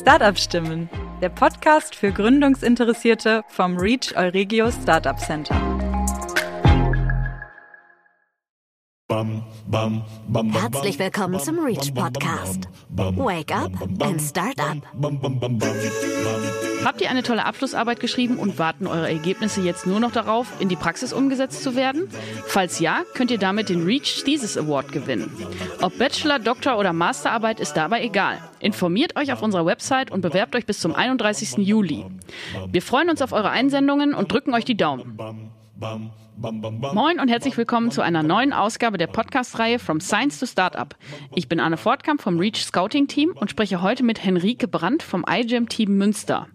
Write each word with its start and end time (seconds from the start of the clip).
Startup 0.00 0.38
Stimmen, 0.38 0.88
der 1.20 1.28
Podcast 1.28 1.94
für 1.94 2.10
Gründungsinteressierte 2.10 3.42
vom 3.48 3.76
Reach 3.76 4.16
Euregio 4.16 4.70
Startup 4.72 5.18
Center. 5.18 5.54
Herzlich 10.52 10.98
willkommen 10.98 11.38
zum 11.38 11.58
Reach 11.58 11.92
Podcast. 11.92 12.66
Wake 12.88 13.54
up 13.54 13.72
and 14.00 14.22
start 14.22 14.58
up. 14.58 14.78
Habt 16.82 17.02
ihr 17.02 17.10
eine 17.10 17.22
tolle 17.22 17.44
Abschlussarbeit 17.44 18.00
geschrieben 18.00 18.38
und 18.38 18.58
warten 18.58 18.86
eure 18.86 19.10
Ergebnisse 19.10 19.60
jetzt 19.60 19.86
nur 19.86 20.00
noch 20.00 20.12
darauf, 20.12 20.46
in 20.60 20.70
die 20.70 20.76
Praxis 20.76 21.12
umgesetzt 21.12 21.62
zu 21.62 21.76
werden? 21.76 22.08
Falls 22.46 22.78
ja, 22.78 23.02
könnt 23.12 23.30
ihr 23.30 23.38
damit 23.38 23.68
den 23.68 23.84
Reach 23.84 24.24
Thesis 24.24 24.56
Award 24.56 24.92
gewinnen. 24.92 25.30
Ob 25.82 25.98
Bachelor, 25.98 26.38
Doktor 26.38 26.78
oder 26.78 26.94
Masterarbeit 26.94 27.60
ist 27.60 27.74
dabei 27.74 28.02
egal. 28.02 28.38
Informiert 28.60 29.16
euch 29.16 29.32
auf 29.32 29.42
unserer 29.42 29.66
Website 29.66 30.10
und 30.10 30.20
bewerbt 30.20 30.54
euch 30.54 30.66
bis 30.66 30.80
zum 30.80 30.94
31. 30.94 31.66
Juli. 31.66 32.04
Wir 32.70 32.82
freuen 32.82 33.10
uns 33.10 33.22
auf 33.22 33.32
eure 33.32 33.50
Einsendungen 33.50 34.14
und 34.14 34.30
drücken 34.30 34.54
euch 34.54 34.64
die 34.64 34.76
Daumen. 34.76 35.18
Moin 36.36 37.20
und 37.20 37.28
herzlich 37.28 37.56
willkommen 37.56 37.90
zu 37.90 38.02
einer 38.02 38.22
neuen 38.22 38.52
Ausgabe 38.52 38.98
der 38.98 39.06
Podcast-Reihe 39.06 39.78
From 39.78 40.00
Science 40.00 40.38
to 40.38 40.46
Startup. 40.46 40.94
Ich 41.34 41.48
bin 41.48 41.60
Anne 41.60 41.76
Fortkamp 41.76 42.20
vom 42.20 42.38
Reach 42.38 42.62
Scouting 42.64 43.08
Team 43.08 43.32
und 43.34 43.50
spreche 43.50 43.82
heute 43.82 44.02
mit 44.02 44.24
Henrike 44.24 44.68
Brandt 44.68 45.02
vom 45.02 45.24
iGEM 45.28 45.68
Team 45.68 45.96
Münster. 45.96 46.46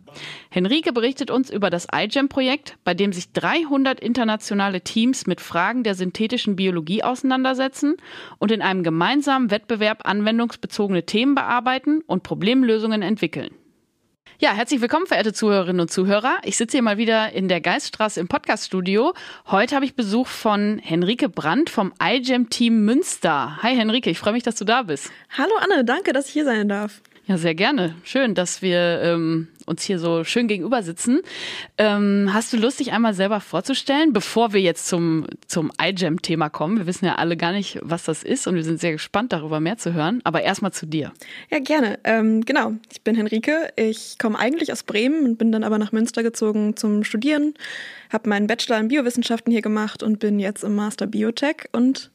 Henrike 0.49 0.93
berichtet 0.93 1.31
uns 1.31 1.49
über 1.49 1.69
das 1.69 1.87
iGEM-Projekt, 1.93 2.77
bei 2.83 2.93
dem 2.93 3.13
sich 3.13 3.31
300 3.33 3.99
internationale 3.99 4.81
Teams 4.81 5.27
mit 5.27 5.41
Fragen 5.41 5.83
der 5.83 5.95
synthetischen 5.95 6.55
Biologie 6.55 7.03
auseinandersetzen 7.03 7.97
und 8.39 8.51
in 8.51 8.61
einem 8.61 8.83
gemeinsamen 8.83 9.51
Wettbewerb 9.51 10.07
anwendungsbezogene 10.07 11.05
Themen 11.05 11.35
bearbeiten 11.35 12.01
und 12.07 12.23
Problemlösungen 12.23 13.01
entwickeln. 13.01 13.51
Ja, 14.37 14.51
herzlich 14.51 14.81
willkommen, 14.81 15.07
verehrte 15.07 15.31
Zuhörerinnen 15.31 15.79
und 15.79 15.89
Zuhörer. 15.89 16.39
Ich 16.43 16.57
sitze 16.57 16.75
hier 16.75 16.81
mal 16.81 16.97
wieder 16.97 17.31
in 17.31 17.47
der 17.47 17.61
Geiststraße 17.61 18.19
im 18.19 18.27
Podcaststudio. 18.27 19.13
Heute 19.47 19.75
habe 19.75 19.85
ich 19.85 19.95
Besuch 19.95 20.27
von 20.27 20.77
Henrike 20.77 21.29
Brandt 21.29 21.69
vom 21.69 21.93
iGEM 22.03 22.49
Team 22.49 22.83
Münster. 22.83 23.63
Hi 23.63 23.73
Henrike, 23.73 24.09
ich 24.09 24.19
freue 24.19 24.33
mich, 24.33 24.43
dass 24.43 24.55
du 24.55 24.65
da 24.65 24.83
bist. 24.83 25.09
Hallo 25.37 25.53
Anne, 25.61 25.85
danke, 25.85 26.11
dass 26.11 26.27
ich 26.27 26.33
hier 26.33 26.43
sein 26.43 26.67
darf. 26.67 27.01
Ja, 27.27 27.39
sehr 27.39 27.55
gerne. 27.55 27.95
Schön, 28.03 28.35
dass 28.35 28.61
wir 28.61 29.01
ähm, 29.01 29.47
uns 29.65 29.81
hier 29.81 29.97
so 29.97 30.23
schön 30.23 30.47
gegenüber 30.47 30.83
sitzen. 30.83 31.21
Ähm, 31.79 32.29
hast 32.31 32.53
du 32.53 32.57
Lust, 32.57 32.79
dich 32.79 32.91
einmal 32.91 33.15
selber 33.15 33.39
vorzustellen, 33.39 34.13
bevor 34.13 34.53
wir 34.53 34.61
jetzt 34.61 34.87
zum, 34.87 35.25
zum 35.47 35.71
iGEM-Thema 35.81 36.49
kommen? 36.49 36.77
Wir 36.77 36.85
wissen 36.85 37.05
ja 37.05 37.15
alle 37.15 37.35
gar 37.35 37.51
nicht, 37.51 37.79
was 37.81 38.03
das 38.03 38.21
ist 38.21 38.45
und 38.45 38.53
wir 38.53 38.63
sind 38.63 38.79
sehr 38.79 38.91
gespannt, 38.91 39.33
darüber 39.33 39.59
mehr 39.59 39.77
zu 39.77 39.93
hören. 39.93 40.21
Aber 40.23 40.43
erstmal 40.43 40.71
zu 40.71 40.85
dir. 40.85 41.13
Ja, 41.49 41.57
gerne. 41.57 41.97
Ähm, 42.03 42.45
genau, 42.45 42.73
ich 42.91 43.01
bin 43.01 43.15
Henrike. 43.15 43.73
Ich 43.75 44.19
komme 44.19 44.37
eigentlich 44.37 44.71
aus 44.71 44.83
Bremen 44.83 45.25
und 45.25 45.37
bin 45.37 45.51
dann 45.51 45.63
aber 45.63 45.79
nach 45.79 45.91
Münster 45.91 46.21
gezogen 46.21 46.77
zum 46.77 47.03
Studieren. 47.03 47.55
Habe 48.11 48.29
meinen 48.29 48.45
Bachelor 48.45 48.79
in 48.79 48.89
Biowissenschaften 48.89 49.51
hier 49.51 49.63
gemacht 49.63 50.03
und 50.03 50.19
bin 50.19 50.37
jetzt 50.37 50.63
im 50.63 50.75
Master 50.75 51.07
Biotech 51.07 51.69
und 51.71 52.11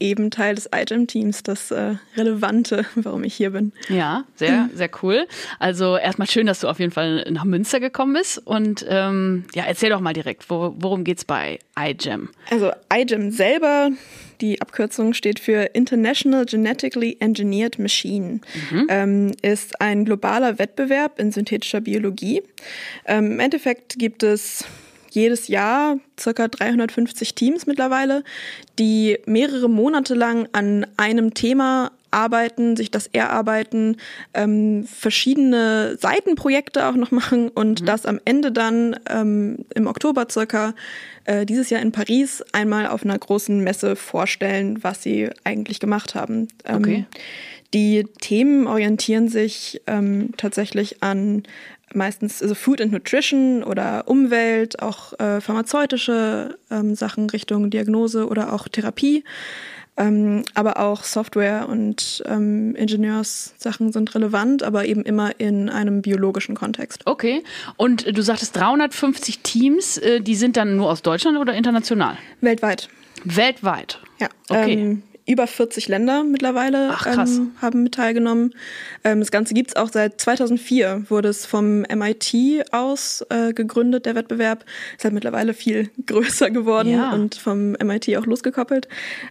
eben 0.00 0.30
Teil 0.30 0.54
des 0.54 0.68
iGEM-Teams, 0.74 1.42
das 1.42 1.70
äh, 1.70 1.94
Relevante, 2.16 2.84
warum 2.94 3.24
ich 3.24 3.34
hier 3.34 3.50
bin. 3.50 3.72
Ja, 3.88 4.24
sehr, 4.36 4.68
sehr 4.74 4.90
cool. 5.02 5.26
Also 5.58 5.96
erstmal 5.96 6.28
schön, 6.28 6.46
dass 6.46 6.60
du 6.60 6.68
auf 6.68 6.78
jeden 6.78 6.92
Fall 6.92 7.24
nach 7.30 7.44
Münster 7.44 7.80
gekommen 7.80 8.14
bist. 8.14 8.38
Und 8.46 8.84
ähm, 8.88 9.44
ja, 9.54 9.64
erzähl 9.66 9.90
doch 9.90 10.00
mal 10.00 10.12
direkt, 10.12 10.48
wo, 10.50 10.74
worum 10.78 11.04
geht's 11.04 11.24
bei 11.24 11.58
iGEM? 11.78 12.30
Also 12.50 12.72
iGEM 12.92 13.30
selber, 13.30 13.90
die 14.40 14.60
Abkürzung 14.60 15.14
steht 15.14 15.40
für 15.40 15.70
International 15.74 16.44
Genetically 16.44 17.16
Engineered 17.20 17.78
Machine, 17.78 18.40
mhm. 18.70 18.86
ähm, 18.88 19.32
ist 19.42 19.80
ein 19.80 20.04
globaler 20.04 20.58
Wettbewerb 20.58 21.18
in 21.18 21.32
synthetischer 21.32 21.80
Biologie. 21.80 22.42
Ähm, 23.06 23.32
Im 23.32 23.40
Endeffekt 23.40 23.98
gibt 23.98 24.22
es 24.22 24.64
jedes 25.16 25.48
Jahr 25.48 25.98
circa 26.18 26.46
350 26.46 27.34
Teams 27.34 27.66
mittlerweile, 27.66 28.22
die 28.78 29.18
mehrere 29.26 29.68
Monate 29.68 30.14
lang 30.14 30.48
an 30.52 30.86
einem 30.96 31.34
Thema 31.34 31.90
arbeiten, 32.12 32.76
sich 32.76 32.90
das 32.90 33.08
erarbeiten, 33.08 33.96
ähm, 34.32 34.84
verschiedene 34.84 35.96
Seitenprojekte 36.00 36.86
auch 36.86 36.94
noch 36.94 37.10
machen 37.22 37.48
und 37.48 37.82
mhm. 37.82 37.86
das 37.86 38.06
am 38.06 38.20
Ende 38.24 38.52
dann 38.52 38.96
ähm, 39.10 39.64
im 39.74 39.86
Oktober 39.86 40.26
circa 40.30 40.74
äh, 41.24 41.44
dieses 41.44 41.70
Jahr 41.70 41.82
in 41.82 41.92
Paris 41.92 42.42
einmal 42.52 42.86
auf 42.86 43.04
einer 43.04 43.18
großen 43.18 43.62
Messe 43.62 43.96
vorstellen, 43.96 44.82
was 44.82 45.02
sie 45.02 45.30
eigentlich 45.44 45.80
gemacht 45.80 46.14
haben. 46.14 46.48
Ähm, 46.64 46.76
okay. 46.76 47.04
Die 47.74 48.04
Themen 48.20 48.66
orientieren 48.66 49.28
sich 49.28 49.82
ähm, 49.86 50.30
tatsächlich 50.36 51.02
an 51.02 51.42
meistens 51.94 52.42
also 52.42 52.54
Food 52.54 52.80
and 52.80 52.92
Nutrition 52.92 53.62
oder 53.62 54.04
Umwelt, 54.06 54.82
auch 54.82 55.18
äh, 55.18 55.40
pharmazeutische 55.40 56.58
ähm, 56.70 56.94
Sachen 56.94 57.30
Richtung 57.30 57.70
Diagnose 57.70 58.26
oder 58.26 58.52
auch 58.52 58.68
Therapie. 58.68 59.24
Ähm, 59.98 60.42
aber 60.52 60.78
auch 60.78 61.04
Software 61.04 61.70
und 61.70 62.22
ähm, 62.26 62.76
Ingenieurssachen 62.76 63.92
sind 63.92 64.14
relevant, 64.14 64.62
aber 64.62 64.84
eben 64.84 65.02
immer 65.04 65.40
in 65.40 65.70
einem 65.70 66.02
biologischen 66.02 66.54
Kontext. 66.54 67.06
Okay. 67.06 67.42
Und 67.78 68.14
du 68.14 68.20
sagtest 68.20 68.54
350 68.56 69.38
Teams, 69.38 69.96
äh, 69.96 70.20
die 70.20 70.34
sind 70.34 70.58
dann 70.58 70.76
nur 70.76 70.90
aus 70.90 71.00
Deutschland 71.00 71.38
oder 71.38 71.54
international? 71.54 72.18
Weltweit. 72.42 72.90
Weltweit. 73.24 73.98
Ja. 74.20 74.28
Okay. 74.50 74.72
Ähm, 74.74 75.02
über 75.26 75.46
40 75.46 75.88
Länder 75.88 76.24
mittlerweile 76.24 76.90
Ach, 76.92 77.06
ähm, 77.06 77.52
haben 77.60 77.82
mit 77.82 77.94
teilgenommen. 77.94 78.54
Ähm, 79.04 79.20
das 79.20 79.30
Ganze 79.30 79.54
gibt's 79.54 79.74
auch 79.76 79.90
seit 79.90 80.20
2004, 80.20 81.04
wurde 81.08 81.28
es 81.28 81.46
vom 81.46 81.80
MIT 81.80 82.64
aus 82.72 83.24
äh, 83.30 83.52
gegründet, 83.52 84.06
der 84.06 84.14
Wettbewerb. 84.14 84.64
Ist 84.96 85.04
halt 85.04 85.14
mittlerweile 85.14 85.52
viel 85.52 85.90
größer 86.06 86.50
geworden 86.50 86.90
ja. 86.90 87.12
und 87.12 87.34
vom 87.34 87.72
MIT 87.72 88.16
auch 88.16 88.26
losgekoppelt, 88.26 88.88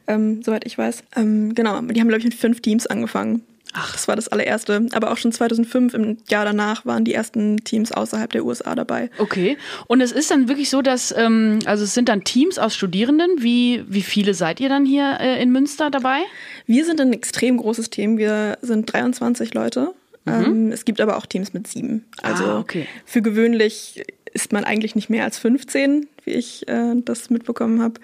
ähm, 0.08 0.44
soweit 0.44 0.66
ich 0.66 0.78
weiß. 0.78 1.04
Ähm, 1.16 1.56
genau, 1.56 1.80
die 1.82 2.00
haben, 2.00 2.10
glaube 2.10 2.20
ich, 2.20 2.26
mit 2.26 2.36
fünf 2.36 2.62
Teams 2.62 2.88
angefangen. 2.88 3.42
Ach, 3.78 3.92
das 3.92 4.08
war 4.08 4.16
das 4.16 4.30
allererste. 4.30 4.88
Aber 4.94 5.12
auch 5.12 5.18
schon 5.18 5.34
2005, 5.34 5.94
im 5.94 6.18
Jahr 6.30 6.46
danach, 6.46 6.86
waren 6.86 7.04
die 7.04 7.14
ersten 7.14 7.58
Teams 7.58 7.92
außerhalb 7.92 8.32
der 8.32 8.46
USA 8.46 8.74
dabei. 8.74 9.10
Okay. 9.18 9.58
Und 9.88 10.00
es 10.00 10.14
ist 10.14 10.32
dann 10.32 10.48
wirklich 10.48 10.70
so, 10.70 10.82
dass, 10.82 11.14
ähm, 11.16 11.60
also 11.66 11.84
es 11.84 11.94
sind 11.94 12.08
dann 12.08 12.24
Teams 12.24 12.58
aus 12.58 12.74
Studierenden. 12.74 13.30
Wie, 13.40 13.84
wie 13.88 14.02
viele 14.02 14.34
seid 14.34 14.62
ihr 14.62 14.70
dann 14.70 14.86
hier 14.86 15.18
äh, 15.20 15.42
in 15.42 15.52
Münster 15.52 15.92
dabei? 15.92 16.20
Wir 16.66 16.86
sind 16.86 17.02
ein 17.02 17.12
extrem 17.12 17.58
großes 17.58 17.90
Team. 17.90 18.18
Wir 18.18 18.58
sind 18.62 18.92
23 18.92 19.54
Leute. 19.54 19.94
Mhm. 20.24 20.34
Ähm, 20.34 20.72
es 20.72 20.86
gibt 20.86 21.02
aber 21.02 21.18
auch 21.18 21.26
Teams 21.26 21.54
mit 21.54 21.68
sieben. 21.68 22.06
Also 22.22 22.46
ah, 22.46 22.60
okay. 22.60 22.88
für 23.06 23.22
gewöhnlich 23.22 24.06
ist 24.34 24.54
man 24.54 24.64
eigentlich 24.64 24.96
nicht 24.96 25.10
mehr 25.10 25.26
als 25.26 25.38
15, 25.38 26.08
wie 26.24 26.32
ich 26.32 26.68
äh, 26.70 26.94
das 27.04 27.30
mitbekommen 27.30 27.82
habe. 27.82 28.00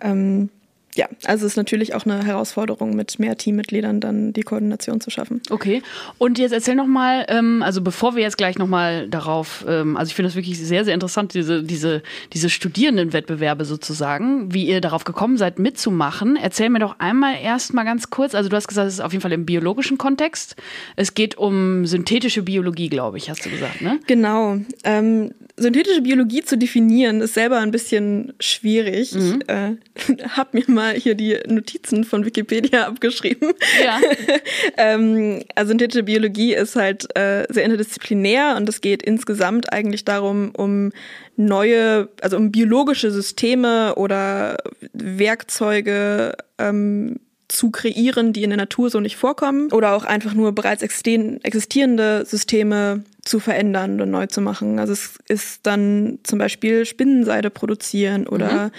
Ähm, 0.00 0.50
ja, 0.98 1.08
also 1.26 1.46
es 1.46 1.52
ist 1.52 1.56
natürlich 1.56 1.94
auch 1.94 2.04
eine 2.04 2.24
Herausforderung, 2.24 2.96
mit 2.96 3.20
mehr 3.20 3.38
Teammitgliedern 3.38 4.00
dann 4.00 4.32
die 4.32 4.42
Koordination 4.42 5.00
zu 5.00 5.10
schaffen. 5.10 5.40
Okay. 5.48 5.80
Und 6.18 6.40
jetzt 6.40 6.50
erzähl 6.50 6.74
noch 6.74 6.88
mal, 6.88 7.24
ähm, 7.28 7.62
also 7.62 7.82
bevor 7.82 8.16
wir 8.16 8.22
jetzt 8.22 8.36
gleich 8.36 8.58
noch 8.58 8.66
mal 8.66 9.08
darauf, 9.08 9.64
ähm, 9.68 9.96
also 9.96 10.10
ich 10.10 10.16
finde 10.16 10.26
das 10.26 10.34
wirklich 10.34 10.58
sehr, 10.58 10.84
sehr 10.84 10.94
interessant, 10.94 11.34
diese, 11.34 11.62
diese, 11.62 12.02
diese 12.32 12.50
Studierendenwettbewerbe 12.50 13.64
sozusagen, 13.64 14.52
wie 14.52 14.66
ihr 14.66 14.80
darauf 14.80 15.04
gekommen 15.04 15.36
seid, 15.36 15.60
mitzumachen. 15.60 16.34
Erzähl 16.34 16.68
mir 16.68 16.80
doch 16.80 16.98
einmal 16.98 17.36
erst 17.40 17.74
mal 17.74 17.84
ganz 17.84 18.10
kurz, 18.10 18.34
also 18.34 18.48
du 18.48 18.56
hast 18.56 18.66
gesagt, 18.66 18.88
es 18.88 18.94
ist 18.94 19.00
auf 19.00 19.12
jeden 19.12 19.22
Fall 19.22 19.32
im 19.32 19.46
biologischen 19.46 19.98
Kontext. 19.98 20.56
Es 20.96 21.14
geht 21.14 21.38
um 21.38 21.86
synthetische 21.86 22.42
Biologie, 22.42 22.88
glaube 22.88 23.18
ich, 23.18 23.30
hast 23.30 23.46
du 23.46 23.50
gesagt, 23.50 23.82
ne? 23.82 24.00
Genau. 24.08 24.56
Ähm, 24.82 25.30
synthetische 25.58 26.02
Biologie 26.02 26.42
zu 26.42 26.56
definieren, 26.56 27.20
ist 27.20 27.34
selber 27.34 27.58
ein 27.58 27.70
bisschen 27.70 28.32
schwierig. 28.40 29.14
Mhm. 29.14 29.42
Ich 29.42 29.48
äh, 29.48 29.76
habe 30.28 30.50
mir 30.52 30.64
mal 30.68 30.94
hier 30.94 31.14
die 31.14 31.38
Notizen 31.46 32.04
von 32.04 32.24
Wikipedia 32.24 32.86
abgeschrieben. 32.86 33.52
Ja. 33.84 34.00
ähm, 34.76 35.42
also 35.54 35.68
synthetische 35.68 36.04
Biologie 36.04 36.54
ist 36.54 36.76
halt 36.76 37.16
äh, 37.16 37.46
sehr 37.48 37.64
interdisziplinär 37.64 38.54
und 38.56 38.68
es 38.68 38.80
geht 38.80 39.02
insgesamt 39.02 39.72
eigentlich 39.72 40.04
darum, 40.04 40.52
um 40.56 40.92
neue, 41.36 42.08
also 42.20 42.36
um 42.36 42.50
biologische 42.50 43.10
Systeme 43.10 43.94
oder 43.96 44.56
Werkzeuge 44.92 46.36
ähm, 46.58 47.20
zu 47.48 47.70
kreieren, 47.70 48.32
die 48.32 48.42
in 48.42 48.50
der 48.50 48.58
Natur 48.58 48.90
so 48.90 49.00
nicht 49.00 49.16
vorkommen 49.16 49.72
oder 49.72 49.94
auch 49.94 50.04
einfach 50.04 50.34
nur 50.34 50.52
bereits 50.52 50.82
existierende 50.82 52.24
Systeme 52.26 53.04
zu 53.28 53.40
verändern 53.40 54.00
und 54.00 54.10
neu 54.10 54.26
zu 54.26 54.40
machen. 54.40 54.78
Also 54.78 54.94
es 54.94 55.18
ist 55.28 55.66
dann 55.66 56.18
zum 56.22 56.38
Beispiel 56.38 56.86
Spinnenseide 56.86 57.50
produzieren 57.50 58.26
oder 58.26 58.66
mhm. 58.66 58.70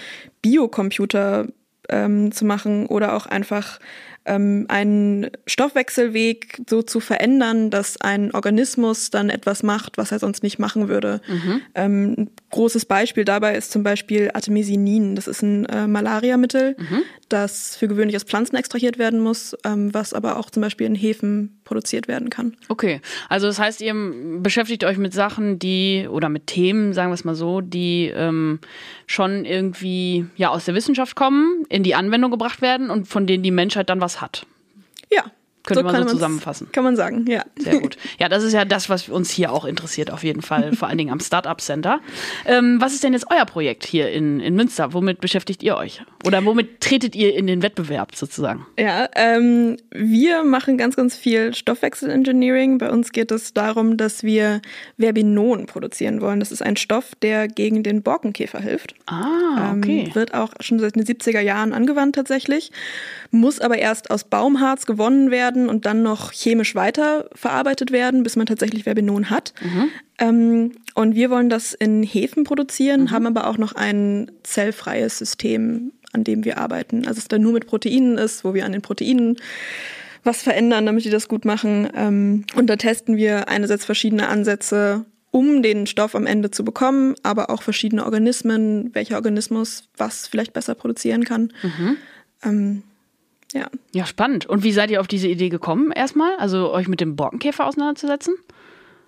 Biocomputer 0.42 1.46
ähm, 1.88 2.32
zu 2.32 2.44
machen 2.44 2.86
oder 2.86 3.14
auch 3.14 3.26
einfach 3.26 3.78
ähm, 4.26 4.66
einen 4.68 5.30
Stoffwechselweg 5.46 6.60
so 6.68 6.82
zu 6.82 7.00
verändern, 7.00 7.70
dass 7.70 8.00
ein 8.00 8.32
Organismus 8.32 9.10
dann 9.10 9.30
etwas 9.30 9.62
macht, 9.62 9.98
was 9.98 10.12
er 10.12 10.18
sonst 10.18 10.42
nicht 10.42 10.58
machen 10.58 10.88
würde. 10.88 11.20
Mhm. 11.26 11.62
Ähm, 11.74 12.14
ein 12.18 12.30
großes 12.50 12.84
Beispiel 12.84 13.24
dabei 13.24 13.56
ist 13.56 13.72
zum 13.72 13.82
Beispiel 13.82 14.30
Artemisinin. 14.34 15.16
Das 15.16 15.26
ist 15.26 15.42
ein 15.42 15.64
äh, 15.66 15.86
Malariamittel, 15.86 16.76
mhm. 16.78 17.02
das 17.28 17.76
für 17.76 17.88
gewöhnlich 17.88 18.16
aus 18.16 18.24
Pflanzen 18.24 18.56
extrahiert 18.56 18.98
werden 18.98 19.20
muss, 19.20 19.56
ähm, 19.64 19.94
was 19.94 20.12
aber 20.12 20.36
auch 20.36 20.50
zum 20.50 20.60
Beispiel 20.62 20.86
in 20.86 20.94
Hefen 20.94 21.60
produziert 21.64 22.08
werden 22.08 22.30
kann. 22.30 22.56
Okay, 22.68 23.00
also 23.28 23.46
das 23.46 23.58
heißt, 23.58 23.80
ihr 23.80 23.94
beschäftigt 24.40 24.84
euch 24.84 24.98
mit 24.98 25.14
Sachen, 25.14 25.58
die 25.58 26.06
oder 26.10 26.28
mit 26.28 26.46
Themen, 26.46 26.92
sagen 26.92 27.10
wir 27.10 27.14
es 27.14 27.24
mal 27.24 27.34
so, 27.34 27.60
die 27.60 28.12
ähm, 28.14 28.58
schon 29.06 29.44
irgendwie 29.44 30.26
ja 30.36 30.50
aus 30.50 30.64
der 30.64 30.74
Wissenschaft 30.74 31.16
kommen, 31.16 31.64
in 31.68 31.82
die 31.82 31.94
Anwendung 31.94 32.30
gebracht 32.30 32.60
werden 32.60 32.90
und 32.90 33.08
von 33.08 33.26
denen 33.26 33.42
die 33.42 33.50
Menschheit 33.50 33.88
dann 33.88 34.00
was 34.00 34.09
hat. 34.18 34.46
Ja, 35.12 35.24
könnte 35.62 35.82
so 35.82 35.92
man 35.92 36.08
so 36.08 36.14
zusammenfassen. 36.14 36.72
Kann 36.72 36.84
man 36.84 36.96
sagen, 36.96 37.26
ja. 37.28 37.44
Sehr 37.56 37.80
gut. 37.80 37.98
Ja, 38.18 38.28
das 38.28 38.42
ist 38.42 38.54
ja 38.54 38.64
das, 38.64 38.88
was 38.88 39.08
uns 39.08 39.30
hier 39.30 39.52
auch 39.52 39.64
interessiert, 39.64 40.10
auf 40.10 40.24
jeden 40.24 40.42
Fall, 40.42 40.72
vor 40.76 40.88
allen 40.88 40.98
Dingen 40.98 41.12
am 41.12 41.20
Startup 41.20 41.60
Center. 41.60 42.00
Ähm, 42.46 42.80
was 42.80 42.94
ist 42.94 43.04
denn 43.04 43.12
jetzt 43.12 43.26
euer 43.30 43.44
Projekt 43.44 43.84
hier 43.84 44.10
in, 44.10 44.40
in 44.40 44.54
Münster? 44.54 44.94
Womit 44.94 45.20
beschäftigt 45.20 45.62
ihr 45.62 45.76
euch? 45.76 46.02
Oder 46.24 46.44
womit 46.44 46.80
tretet 46.80 47.14
ihr 47.14 47.34
in 47.34 47.46
den 47.46 47.62
Wettbewerb 47.62 48.16
sozusagen? 48.16 48.66
Ja, 48.78 49.08
ähm, 49.14 49.76
wir 49.90 50.44
machen 50.44 50.78
ganz, 50.78 50.96
ganz 50.96 51.14
viel 51.14 51.54
Stoffwechselengineering. 51.54 52.78
Bei 52.78 52.90
uns 52.90 53.12
geht 53.12 53.30
es 53.30 53.52
darum, 53.52 53.96
dass 53.96 54.22
wir 54.22 54.62
Verbinon 54.98 55.66
produzieren 55.66 56.22
wollen. 56.22 56.40
Das 56.40 56.52
ist 56.52 56.62
ein 56.62 56.76
Stoff, 56.76 57.14
der 57.20 57.48
gegen 57.48 57.82
den 57.82 58.02
Borkenkäfer 58.02 58.60
hilft. 58.60 58.94
Ah, 59.06 59.74
okay. 59.76 60.06
Ähm, 60.06 60.14
wird 60.14 60.32
auch 60.32 60.52
schon 60.60 60.78
seit 60.78 60.96
den 60.96 61.04
70er 61.04 61.40
Jahren 61.40 61.74
angewandt 61.74 62.14
tatsächlich, 62.14 62.72
muss 63.30 63.60
aber 63.60 63.78
erst 63.78 64.10
aus 64.10 64.24
Baumharz 64.24 64.86
gewonnen 64.86 65.30
werden 65.30 65.68
und 65.68 65.86
dann 65.86 66.02
noch 66.02 66.32
chemisch 66.32 66.74
weiterverarbeitet 66.74 67.92
werden, 67.92 68.22
bis 68.22 68.36
man 68.36 68.46
tatsächlich 68.46 68.84
Verbenon 68.84 69.30
hat. 69.30 69.54
Mhm. 69.62 69.88
Ähm, 70.18 70.72
und 70.94 71.14
wir 71.14 71.30
wollen 71.30 71.48
das 71.48 71.72
in 71.72 72.02
Hefen 72.02 72.44
produzieren, 72.44 73.02
mhm. 73.02 73.10
haben 73.10 73.26
aber 73.26 73.46
auch 73.46 73.58
noch 73.58 73.72
ein 73.72 74.30
zellfreies 74.42 75.18
System, 75.18 75.92
an 76.12 76.24
dem 76.24 76.44
wir 76.44 76.58
arbeiten. 76.58 77.06
Also 77.06 77.18
es 77.18 77.28
dann 77.28 77.42
nur 77.42 77.52
mit 77.52 77.66
Proteinen 77.66 78.18
ist, 78.18 78.44
wo 78.44 78.54
wir 78.54 78.64
an 78.64 78.72
den 78.72 78.82
Proteinen 78.82 79.36
was 80.24 80.42
verändern, 80.42 80.86
damit 80.86 81.04
die 81.04 81.10
das 81.10 81.28
gut 81.28 81.44
machen. 81.44 81.88
Ähm, 81.94 82.44
und 82.56 82.68
da 82.68 82.76
testen 82.76 83.16
wir 83.16 83.48
einerseits 83.48 83.84
verschiedene 83.84 84.28
Ansätze, 84.28 85.04
um 85.30 85.62
den 85.62 85.86
Stoff 85.86 86.16
am 86.16 86.26
Ende 86.26 86.50
zu 86.50 86.64
bekommen, 86.64 87.14
aber 87.22 87.50
auch 87.50 87.62
verschiedene 87.62 88.04
Organismen, 88.04 88.90
welcher 88.92 89.14
Organismus 89.14 89.84
was 89.96 90.26
vielleicht 90.26 90.52
besser 90.52 90.74
produzieren 90.74 91.24
kann. 91.24 91.52
Mhm. 91.62 91.96
Ähm, 92.42 92.82
ja. 93.52 93.68
Ja, 93.92 94.06
spannend. 94.06 94.46
Und 94.46 94.62
wie 94.62 94.72
seid 94.72 94.90
ihr 94.90 95.00
auf 95.00 95.08
diese 95.08 95.28
Idee 95.28 95.48
gekommen 95.48 95.92
erstmal? 95.92 96.36
Also 96.36 96.72
euch 96.72 96.88
mit 96.88 97.00
dem 97.00 97.16
Borkenkäfer 97.16 97.66
auseinanderzusetzen? 97.66 98.34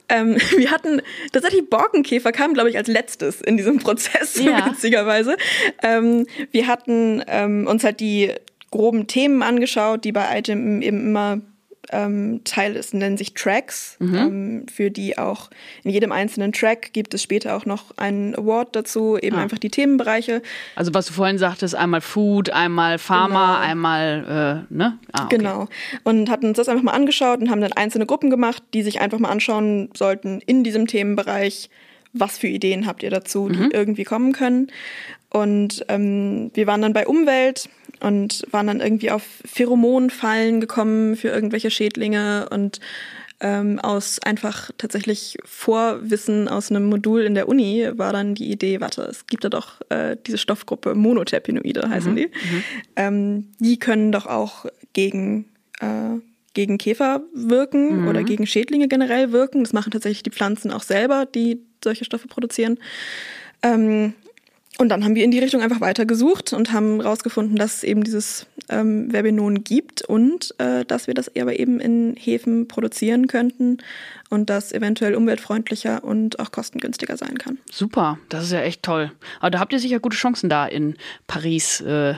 Ähm, 0.09 0.37
wir 0.57 0.71
hatten 0.71 1.01
tatsächlich 1.33 1.69
Borkenkäfer 1.69 2.33
kam, 2.33 2.55
glaube 2.55 2.71
ich, 2.71 2.77
als 2.77 2.89
letztes 2.89 3.41
in 3.41 3.57
diesem 3.57 3.79
Prozess, 3.79 4.37
ja. 4.45 4.67
witzigerweise. 4.67 5.37
Ähm, 5.83 6.27
wir 6.51 6.67
hatten 6.67 7.23
ähm, 7.27 7.67
uns 7.67 7.85
halt 7.85 8.01
die 8.01 8.33
groben 8.71 9.07
Themen 9.07 9.43
angeschaut, 9.43 10.05
die 10.05 10.13
bei 10.13 10.39
iGEM 10.39 10.83
eben 10.83 11.01
immer 11.07 11.41
ähm, 11.91 12.43
Teil 12.45 12.77
ist, 12.77 12.95
nennen 12.95 13.17
sich 13.17 13.35
Tracks, 13.35 13.97
mhm. 13.99 14.15
ähm, 14.15 14.67
für 14.73 14.91
die 14.91 15.19
auch 15.19 15.51
in 15.83 15.91
jedem 15.91 16.13
einzelnen 16.13 16.53
Track 16.53 16.93
gibt 16.93 17.13
es 17.15 17.23
später 17.23 17.57
auch 17.57 17.67
noch 17.67 17.97
einen 17.97 18.35
Award 18.37 18.77
dazu, 18.77 19.19
eben 19.21 19.37
ah. 19.37 19.43
einfach 19.43 19.59
die 19.59 19.71
Themenbereiche. 19.71 20.43
Also 20.77 20.95
was 20.95 21.07
du 21.07 21.13
vorhin 21.13 21.39
sagtest, 21.39 21.75
einmal 21.75 22.01
Food, 22.01 22.51
einmal 22.51 22.99
Pharma, 22.99 23.57
genau. 23.57 23.69
einmal, 23.69 24.67
äh, 24.71 24.75
ne? 24.75 24.99
Ah, 25.13 25.25
okay. 25.25 25.39
Genau. 25.39 25.69
Und 26.05 26.31
hatten 26.31 26.47
uns 26.47 26.57
das 26.57 26.69
einfach 26.69 26.85
mal 26.85 26.93
angeschaut 26.93 27.41
und 27.41 27.51
haben 27.51 27.61
dann 27.61 27.73
einzelne 27.73 28.07
Gruppen 28.07 28.31
gemacht, 28.31 28.63
die 28.75 28.83
sich 28.83 29.01
einfach 29.01 29.19
mal 29.19 29.31
anschauen 29.31 29.91
sollten 29.97 30.41
in 30.47 30.63
diesem 30.63 30.87
Themenbereich, 30.87 31.69
was 32.13 32.39
für 32.39 32.49
Ideen 32.49 32.87
habt 32.87 33.03
ihr 33.03 33.11
dazu, 33.11 33.49
die 33.49 33.59
mhm. 33.59 33.71
irgendwie 33.73 34.05
kommen 34.05 34.33
können. 34.33 34.69
Und 35.33 35.85
ähm, 35.89 36.51
wir 36.55 36.67
waren 36.67 36.83
dann 36.83 36.93
bei 36.93 37.07
Umwelt, 37.07 37.69
und 38.03 38.45
waren 38.51 38.67
dann 38.67 38.81
irgendwie 38.81 39.11
auf 39.11 39.23
Pheromonfallen 39.45 40.61
gekommen 40.61 41.17
für 41.17 41.29
irgendwelche 41.29 41.71
Schädlinge 41.71 42.49
und 42.51 42.81
ähm, 43.41 43.79
aus 43.81 44.21
einfach 44.21 44.71
tatsächlich 44.79 45.37
Vorwissen 45.45 46.49
aus 46.49 46.71
einem 46.71 46.87
Modul 46.87 47.23
in 47.23 47.35
der 47.35 47.49
Uni 47.49 47.89
war 47.95 48.13
dann 48.13 48.35
die 48.35 48.51
Idee, 48.51 48.81
warte, 48.81 49.03
es 49.03 49.27
gibt 49.27 49.45
da 49.45 49.49
doch 49.49 49.81
äh, 49.89 50.17
diese 50.27 50.39
Stoffgruppe 50.39 50.95
Monoterpinoide 50.95 51.89
heißen 51.89 52.13
mhm, 52.13 52.17
die. 52.17 52.27
Mhm. 52.27 52.63
Ähm, 52.97 53.49
die 53.59 53.79
können 53.79 54.13
doch 54.13 54.27
auch 54.27 54.67
gegen 54.93 55.47
äh, 55.81 56.21
gegen 56.55 56.79
Käfer 56.79 57.23
wirken 57.33 58.03
mhm. 58.03 58.09
oder 58.09 58.23
gegen 58.23 58.47
Schädlinge 58.47 58.87
generell 58.87 59.33
wirken. 59.33 59.65
Das 59.65 59.73
machen 59.73 59.91
tatsächlich 59.91 60.23
die 60.23 60.31
Pflanzen 60.31 60.71
auch 60.71 60.83
selber, 60.83 61.25
die 61.25 61.63
solche 61.83 62.05
Stoffe 62.05 62.29
produzieren. 62.29 62.79
Ähm, 63.63 64.15
und 64.83 64.89
dann 64.89 65.05
haben 65.05 65.15
wir 65.15 65.25
in 65.25 65.31
die 65.31 65.39
Richtung 65.39 65.63
einfach 65.63 65.81
weitergesucht 65.81 66.53
und 66.53 66.73
haben 66.73 67.01
herausgefunden, 67.01 67.57
dass 67.57 67.77
es 67.77 67.83
eben 67.85 68.03
dieses 68.03 68.47
ähm, 68.69 69.11
Verbenon 69.11 69.63
gibt 69.65 70.03
und 70.03 70.55
äh, 70.59 70.85
dass 70.85 71.07
wir 71.07 71.15
das 71.15 71.31
aber 71.37 71.59
eben 71.59 71.81
in 71.81 72.17
Häfen 72.19 72.69
produzieren 72.69 73.29
könnten 73.29 73.79
und 74.29 74.51
das 74.51 74.73
eventuell 74.73 75.15
umweltfreundlicher 75.15 76.03
und 76.03 76.41
auch 76.41 76.51
kostengünstiger 76.51 77.17
sein 77.17 77.39
kann. 77.39 77.59
Super, 77.71 78.19
das 78.29 78.45
ist 78.45 78.53
ja 78.53 78.61
echt 78.61 78.83
toll. 78.83 79.13
Aber 79.39 79.51
da 79.51 79.61
habt 79.61 79.73
ihr 79.73 79.79
sicher 79.79 80.01
gute 80.01 80.17
Chancen 80.17 80.51
da 80.51 80.67
in 80.67 80.97
Paris. 81.27 81.81
Äh 81.81 82.15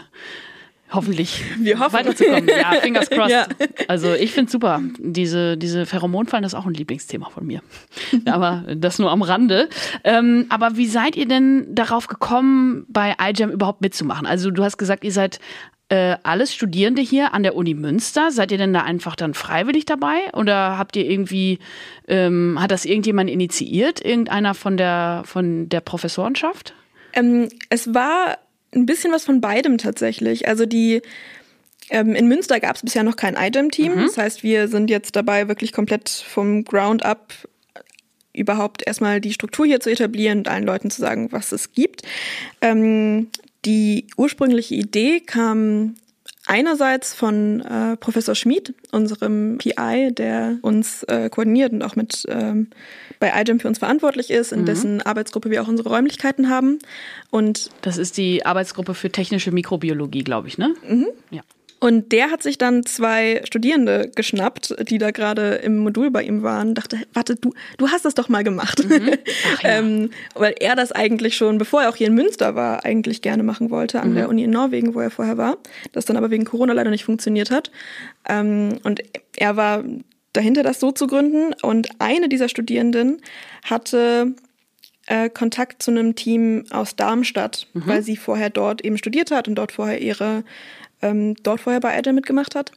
hoffentlich 0.95 1.43
Wir 1.59 1.79
hoffen. 1.79 1.95
weiterzukommen. 1.95 2.49
Ja, 2.49 2.73
fingers 2.81 3.11
crossed. 3.11 3.31
Ja. 3.31 3.47
Also 3.89 4.13
ich 4.13 4.33
finde 4.33 4.51
super. 4.51 4.81
Diese, 4.99 5.57
diese 5.57 5.87
Pheromonfallen, 5.87 6.45
ist 6.45 6.55
auch 6.55 6.67
ein 6.67 6.75
Lieblingsthema 6.75 7.31
von 7.31 7.47
mir. 7.47 7.63
aber 8.27 8.65
das 8.77 8.99
nur 8.99 9.11
am 9.11 9.23
Rande. 9.23 9.69
Ähm, 10.05 10.47
aber 10.49 10.77
wie 10.77 10.87
seid 10.87 11.17
ihr 11.17 11.27
denn 11.27 11.75
darauf 11.75 12.07
gekommen, 12.07 12.87
bei 12.89 13.15
iGEM 13.21 13.51
überhaupt 13.51 13.81
mitzumachen? 13.81 14.27
Also 14.27 14.51
du 14.51 14.63
hast 14.63 14.79
gesagt, 14.79 15.05
ihr 15.05 15.13
seid 15.13 15.41
äh, 15.89 16.17
alles 16.23 16.55
Studierende 16.55 17.03
hier 17.03 17.35
an 17.35 17.43
der 17.43 17.57
Uni 17.57 17.75
Münster. 17.75 18.31
Seid 18.31 18.51
ihr 18.53 18.59
denn 18.59 18.73
da 18.73 18.83
einfach 18.83 19.17
dann 19.17 19.35
freiwillig 19.35 19.85
dabei? 19.85 20.33
Oder 20.33 20.79
habt 20.79 20.97
ihr 20.97 21.09
irgendwie, 21.09 21.59
ähm, 22.09 22.59
hat 22.61 22.71
das 22.71 22.85
irgendjemand 22.85 23.29
initiiert? 23.31 24.05
Irgendeiner 24.05 24.55
von 24.55 24.77
der, 24.77 25.23
von 25.27 25.69
der 25.69 25.81
Professorenschaft? 25.81 26.75
Ähm, 27.13 27.49
es 27.69 27.95
war 27.95 28.39
ein 28.75 28.87
bisschen 28.87 29.13
was 29.13 29.25
von 29.25 29.41
beidem 29.41 29.79
tatsächlich. 29.79 30.49
Also 30.49 30.67
die 30.67 31.03
ähm, 31.91 32.15
in 32.15 32.29
Münster 32.29 32.61
gab 32.61 32.77
es 32.77 32.83
bisher 32.83 33.03
noch 33.03 33.17
kein 33.17 33.37
IGEM-Team. 33.37 33.95
Mhm. 33.95 34.07
Das 34.07 34.19
heißt, 34.19 34.43
wir 34.43 34.69
sind 34.69 34.91
jetzt 34.91 35.17
dabei, 35.17 35.49
wirklich 35.49 35.73
komplett 35.73 36.09
vom 36.09 36.65
Ground 36.65 37.05
up 37.05 37.35
überhaupt 38.33 38.87
erstmal 38.87 39.21
die 39.21 39.33
Struktur 39.33 39.65
hier 39.65 39.81
zu 39.81 39.91
etablieren 39.91 40.39
und 40.39 40.49
allen 40.49 40.65
Leuten 40.65 40.91
zu 40.91 41.01
sagen, 41.01 41.31
was 41.31 41.53
es 41.53 41.73
gibt. 41.73 42.03
Ähm, 42.61 43.29
die 43.65 44.07
ursprüngliche 44.17 44.75
Idee 44.75 45.21
kam 45.21 45.95
einerseits 46.47 47.15
von 47.15 47.61
äh, 47.61 47.97
Professor 47.97 48.35
Schmid, 48.35 48.75
unserem 48.93 49.59
PI, 49.59 50.13
der 50.13 50.59
uns 50.63 51.03
äh, 51.05 51.31
koordiniert 51.31 51.73
und 51.73 51.83
auch 51.83 51.97
mit 51.97 52.25
ähm, 52.29 52.69
bei 53.19 53.33
iGEM 53.41 53.61
für 53.61 53.69
uns 53.69 53.79
verantwortlich 53.79 54.31
ist, 54.31 54.53
in 54.53 54.63
mhm. 54.63 54.67
dessen 54.67 55.03
Arbeitsgruppe 55.03 55.51
wir 55.51 55.63
auch 55.63 55.69
unsere 55.69 55.89
Räumlichkeiten 55.89 56.49
haben. 56.49 56.79
Und 57.31 57.71
das 57.83 57.97
ist 57.97 58.17
die 58.17 58.45
Arbeitsgruppe 58.45 58.95
für 58.95 59.11
technische 59.11 59.53
Mikrobiologie, 59.53 60.23
glaube 60.23 60.49
ich, 60.49 60.59
ne? 60.59 60.75
Mhm. 60.87 61.07
Ja. 61.31 61.43
Und 61.85 62.13
der 62.13 62.31
hat 62.31 62.43
sich 62.43 62.57
dann 62.57 62.87
zwei 62.87 63.43
Studierende 63.45 64.11
geschnappt, 64.15 64.89
die 64.89 64.97
da 64.97 65.11
gerade 65.11 65.57
im 65.57 65.77
Modul 65.77 66.11
bei 66.11 66.23
ihm 66.23 66.43
waren, 66.43 66.75
dachte, 66.75 66.97
warte, 67.13 67.35
du, 67.35 67.53
du 67.77 67.91
hast 67.91 68.07
das 68.07 68.15
doch 68.15 68.31
mal 68.31 68.43
gemacht. 68.43 68.89
Mhm. 68.89 69.11
Ja. 69.63 69.79
ähm, 69.79 70.11
weil 70.35 70.55
er 70.61 70.77
das 70.77 70.93
eigentlich 70.93 71.37
schon, 71.37 71.59
bevor 71.59 71.83
er 71.83 71.91
auch 71.91 71.97
hier 71.97 72.07
in 72.07 72.15
Münster 72.15 72.55
war, 72.55 72.85
eigentlich 72.85 73.21
gerne 73.21 73.43
machen 73.43 73.71
wollte, 73.71 74.01
an 74.01 74.11
mhm. 74.11 74.15
der 74.15 74.29
Uni 74.31 74.45
in 74.45 74.51
Norwegen, 74.51 74.95
wo 74.95 75.01
er 75.01 75.11
vorher 75.11 75.37
war, 75.37 75.59
das 75.93 76.07
dann 76.07 76.17
aber 76.17 76.31
wegen 76.31 76.47
Corona 76.47 76.73
leider 76.73 76.91
nicht 76.91 77.05
funktioniert 77.05 77.51
hat. 77.51 77.71
Ähm, 78.27 78.79
und 78.85 79.03
er 79.37 79.57
war 79.57 79.85
dahinter, 80.33 80.63
das 80.63 80.81
so 80.81 80.91
zu 80.91 81.07
gründen. 81.07 81.53
Und 81.61 81.89
eine 81.99 82.31
dieser 82.31 82.49
Studierenden 82.49 83.21
hatte 83.63 84.35
äh, 85.07 85.29
Kontakt 85.29 85.83
zu 85.83 85.91
einem 85.91 86.15
Team 86.15 86.65
aus 86.71 86.97
Darmstadt, 86.97 87.67
mhm. 87.75 87.83
weil 87.87 88.03
sie 88.03 88.17
vorher 88.17 88.49
dort 88.49 88.83
eben 88.83 88.97
studiert 88.97 89.31
hat 89.31 89.49
und 89.49 89.57
dort 89.57 89.73
vorher 89.73 90.01
ihre 90.01 90.45
ähm, 91.05 91.37
dort 91.43 91.61
vorher 91.61 91.81
bei 91.81 91.99
IGEM 91.99 92.15
mitgemacht 92.15 92.55
hat. 92.55 92.73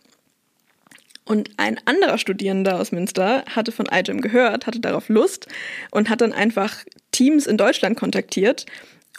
Und 1.26 1.50
ein 1.58 1.80
anderer 1.86 2.18
Studierender 2.18 2.80
aus 2.80 2.92
Münster 2.92 3.44
hatte 3.54 3.72
von 3.72 3.88
IGEM 3.92 4.22
gehört, 4.22 4.66
hatte 4.66 4.80
darauf 4.80 5.10
Lust 5.10 5.48
und 5.92 6.10
hat 6.10 6.22
dann 6.22 6.34
einfach 6.34 6.76
Teams 7.12 7.48
in 7.48 7.58
Deutschland 7.58 7.98
kontaktiert, 7.98 8.66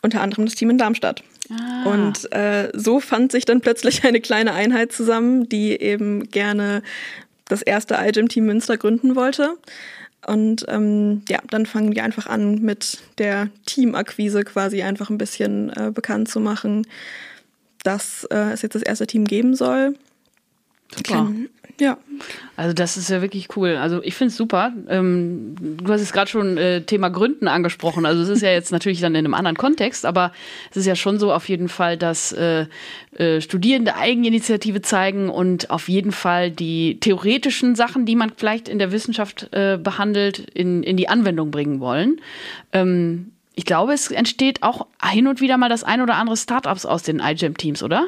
unter 0.03 0.23
anderem 0.23 0.47
das 0.47 0.55
Team 0.55 0.71
in 0.71 0.79
Darmstadt. 0.79 1.23
Ah. 1.51 1.91
Und 1.91 2.33
äh, 2.33 2.71
so 2.75 3.01
fand 3.01 3.33
sich 3.33 3.45
dann 3.45 3.61
plötzlich 3.61 4.05
eine 4.05 4.21
kleine 4.21 4.55
Einheit 4.55 4.93
zusammen, 4.93 5.49
die 5.49 5.73
eben 5.81 6.31
gerne 6.31 6.83
das 7.47 7.63
erste 7.63 7.97
iGEM-Team 7.99 8.47
Münster 8.47 8.77
gründen 8.77 9.17
wollte. 9.17 9.57
Und 10.27 10.65
ähm, 10.69 11.23
ja, 11.29 11.41
dann 11.51 11.67
fangen 11.67 11.95
wir 11.95 12.05
einfach 12.05 12.27
an, 12.27 12.61
mit 12.61 12.99
der 13.19 13.49
Teamakquise 13.67 14.45
quasi 14.45 14.83
einfach 14.83 15.11
ein 15.11 15.19
bisschen 15.19 15.71
äh, 15.71 15.91
bekannt 15.93 16.29
zu 16.29 16.41
machen, 16.41 16.87
dass 17.83 18.25
äh, 18.25 18.53
es 18.53 18.63
jetzt 18.63 18.75
das 18.75 18.83
erste 18.83 19.07
Team 19.07 19.25
geben 19.25 19.55
soll. 19.55 19.95
Super. 20.95 21.31
Ja. 21.81 21.99
Also 22.57 22.73
das 22.73 22.97
ist 22.97 23.09
ja 23.09 23.23
wirklich 23.23 23.57
cool. 23.57 23.77
Also 23.77 24.03
ich 24.03 24.15
finde 24.15 24.33
es 24.33 24.37
super. 24.37 24.73
Ähm, 24.89 25.55
du 25.61 25.93
hast 25.93 26.01
jetzt 26.01 26.13
gerade 26.13 26.29
schon 26.29 26.59
äh, 26.59 26.83
Thema 26.83 27.09
Gründen 27.09 27.47
angesprochen. 27.47 28.05
Also 28.05 28.23
es 28.23 28.29
ist 28.29 28.43
ja 28.43 28.51
jetzt 28.51 28.73
natürlich 28.73 29.01
dann 29.01 29.15
in 29.15 29.25
einem 29.25 29.35
anderen 29.35 29.57
Kontext, 29.57 30.05
aber 30.05 30.33
es 30.71 30.79
ist 30.79 30.87
ja 30.87 30.97
schon 30.97 31.19
so 31.19 31.33
auf 31.33 31.49
jeden 31.49 31.69
Fall, 31.69 31.97
dass 31.97 32.33
äh, 32.33 32.67
äh, 33.17 33.41
Studierende 33.41 33.97
Eigeninitiative 33.97 34.83
zeigen 34.83 35.29
und 35.29 35.71
auf 35.71 35.89
jeden 35.89 36.11
Fall 36.11 36.51
die 36.51 36.99
theoretischen 36.99 37.77
Sachen, 37.77 38.07
die 38.07 38.17
man 38.17 38.33
vielleicht 38.37 38.69
in 38.69 38.79
der 38.79 38.91
Wissenschaft 38.91 39.49
äh, 39.53 39.79
behandelt, 39.81 40.39
in, 40.39 40.83
in 40.83 40.97
die 40.97 41.09
Anwendung 41.09 41.53
bringen 41.53 41.81
wollen. 41.81 42.21
Ähm, 42.73 43.33
ich 43.59 43.65
glaube, 43.65 43.93
es 43.93 44.13
entsteht 44.13 44.63
auch 44.63 44.87
hin 45.05 45.27
und 45.27 45.41
wieder 45.41 45.57
mal 45.57 45.69
das 45.69 45.83
ein 45.83 46.01
oder 46.01 46.15
andere 46.15 46.37
Startups 46.37 46.87
aus 46.87 47.03
den 47.03 47.19
iGEM-Teams, 47.19 47.83
oder? 47.83 48.07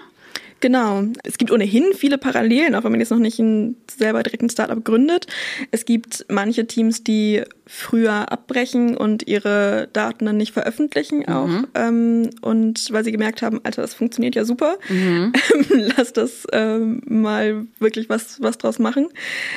Genau. 0.61 1.05
Es 1.25 1.39
gibt 1.39 1.51
ohnehin 1.51 1.85
viele 1.95 2.19
Parallelen, 2.19 2.75
auch 2.75 2.85
wenn 2.85 2.93
man 2.93 3.01
jetzt 3.01 3.11
noch 3.11 3.19
nicht 3.19 3.39
ein 3.39 3.77
selber 3.91 4.23
direkt 4.23 4.43
ein 4.43 4.51
Startup 4.51 4.83
gründet. 4.85 5.27
Es 5.71 5.85
gibt 5.85 6.27
manche 6.29 6.67
Teams, 6.67 7.03
die 7.03 7.43
früher 7.67 8.31
abbrechen 8.31 8.97
und 8.97 9.27
ihre 9.27 9.89
Daten 9.93 10.27
dann 10.27 10.37
nicht 10.37 10.53
veröffentlichen 10.53 11.27
auch. 11.29 11.47
Mhm. 11.47 11.67
Ähm, 11.75 12.31
und 12.43 12.93
weil 12.93 13.05
sie 13.05 13.13
gemerkt 13.13 13.43
haben, 13.43 13.61
Alter, 13.63 13.83
das 13.83 13.95
funktioniert 13.95 14.35
ja 14.35 14.45
super. 14.45 14.77
Mhm. 14.89 15.33
Lass 15.97 16.13
das 16.13 16.47
ähm, 16.53 17.01
mal 17.07 17.67
wirklich 17.79 18.09
was, 18.09 18.43
was 18.43 18.59
draus 18.59 18.79
machen. 18.79 19.09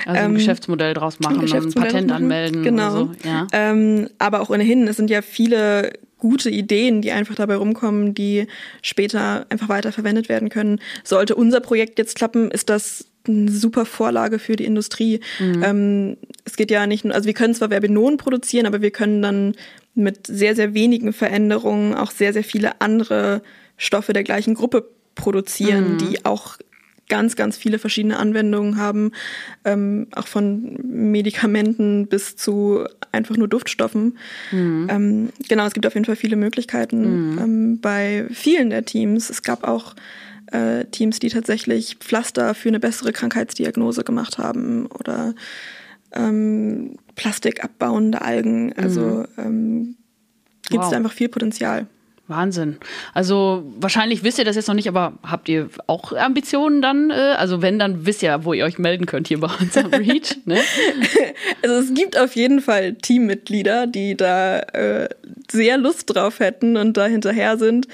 Also 0.05 0.19
ein 0.19 0.29
ähm, 0.29 0.35
Geschäftsmodell 0.35 0.93
draus 0.93 1.19
machen, 1.19 1.35
ein, 1.35 1.41
Geschäftsmodell 1.41 1.89
ein 1.89 1.93
Patent 1.93 2.09
machen. 2.11 2.23
anmelden. 2.23 2.63
Genau. 2.63 2.91
So. 2.91 3.11
Ja. 3.25 3.47
Ähm, 3.51 4.09
aber 4.19 4.41
auch 4.41 4.49
ohnehin, 4.49 4.87
es 4.87 4.97
sind 4.97 5.09
ja 5.09 5.21
viele 5.21 5.93
gute 6.23 6.49
Ideen, 6.49 7.01
die 7.01 7.11
einfach 7.11 7.35
dabei 7.35 7.57
rumkommen, 7.57 8.13
die 8.13 8.47
später 8.81 9.45
einfach 9.49 9.67
weiter 9.67 9.91
verwendet 9.91 10.29
werden 10.29 10.47
können. 10.47 10.79
Sollte 11.03 11.35
unser 11.35 11.59
Projekt 11.59 11.99
jetzt 11.99 12.15
klappen, 12.15 12.49
ist 12.49 12.69
das 12.69 13.05
eine 13.27 13.51
super 13.51 13.85
Vorlage 13.85 14.39
für 14.39 14.55
die 14.55 14.63
Industrie. 14.63 15.19
Mhm. 15.37 15.63
Ähm, 15.63 16.17
es 16.45 16.55
geht 16.55 16.71
ja 16.71 16.87
nicht 16.87 17.03
nur, 17.03 17.13
also 17.13 17.27
wir 17.27 17.33
können 17.33 17.53
zwar 17.53 17.69
Werbinonen 17.69 18.17
produzieren, 18.17 18.65
aber 18.65 18.81
wir 18.81 18.91
können 18.91 19.21
dann 19.21 19.55
mit 19.95 20.27
sehr, 20.27 20.55
sehr 20.55 20.73
wenigen 20.73 21.11
Veränderungen 21.11 21.93
auch 21.93 22.11
sehr, 22.11 22.31
sehr 22.31 22.45
viele 22.45 22.79
andere 22.79 23.41
Stoffe 23.75 24.13
der 24.13 24.23
gleichen 24.23 24.53
Gruppe 24.53 24.87
produzieren, 25.15 25.95
mhm. 25.95 25.97
die 25.97 26.23
auch 26.23 26.57
ganz, 27.09 27.35
ganz 27.35 27.57
viele 27.57 27.79
verschiedene 27.79 28.17
Anwendungen 28.17 28.77
haben, 28.77 29.11
ähm, 29.65 30.07
auch 30.15 30.27
von 30.27 30.77
Medikamenten 30.83 32.07
bis 32.07 32.35
zu 32.35 32.85
einfach 33.11 33.37
nur 33.37 33.47
Duftstoffen. 33.47 34.17
Mhm. 34.51 34.87
Ähm, 34.89 35.29
genau, 35.47 35.65
es 35.65 35.73
gibt 35.73 35.85
auf 35.85 35.93
jeden 35.93 36.05
Fall 36.05 36.15
viele 36.15 36.35
Möglichkeiten 36.35 37.33
mhm. 37.33 37.37
ähm, 37.39 37.79
bei 37.81 38.25
vielen 38.31 38.69
der 38.69 38.85
Teams. 38.85 39.29
Es 39.29 39.43
gab 39.43 39.63
auch 39.63 39.95
äh, 40.51 40.85
Teams, 40.85 41.19
die 41.19 41.29
tatsächlich 41.29 41.97
Pflaster 41.99 42.53
für 42.53 42.69
eine 42.69 42.79
bessere 42.79 43.11
Krankheitsdiagnose 43.11 44.03
gemacht 44.03 44.37
haben 44.37 44.85
oder 44.87 45.35
ähm, 46.13 46.95
Plastik 47.15 47.63
abbauende 47.63 48.21
Algen. 48.21 48.73
Also 48.73 49.25
mhm. 49.35 49.95
gibt 50.69 50.83
es 50.83 50.85
wow. 50.85 50.89
da 50.91 50.97
einfach 50.97 51.13
viel 51.13 51.29
Potenzial. 51.29 51.87
Wahnsinn. 52.27 52.77
Also 53.13 53.63
wahrscheinlich 53.79 54.23
wisst 54.23 54.39
ihr 54.39 54.45
das 54.45 54.55
jetzt 54.55 54.67
noch 54.67 54.75
nicht, 54.75 54.87
aber 54.87 55.13
habt 55.23 55.49
ihr 55.49 55.69
auch 55.87 56.13
Ambitionen 56.13 56.81
dann? 56.81 57.09
Äh, 57.09 57.35
also 57.37 57.61
wenn, 57.61 57.79
dann 57.79 58.05
wisst 58.05 58.23
ihr, 58.23 58.45
wo 58.45 58.53
ihr 58.53 58.63
euch 58.63 58.77
melden 58.77 59.05
könnt 59.05 59.27
hier 59.27 59.41
bei 59.41 59.49
uns 59.59 59.75
am 59.77 59.93
Reach. 59.93 60.37
Ne? 60.45 60.59
Also 61.61 61.75
es 61.75 61.93
gibt 61.93 62.17
auf 62.17 62.35
jeden 62.35 62.61
Fall 62.61 62.95
Teammitglieder, 62.95 63.87
die 63.87 64.15
da 64.15 64.59
äh, 64.59 65.09
sehr 65.49 65.77
Lust 65.77 66.13
drauf 66.13 66.39
hätten 66.39 66.77
und 66.77 66.97
da 66.97 67.05
hinterher 67.05 67.57
sind. 67.57 67.87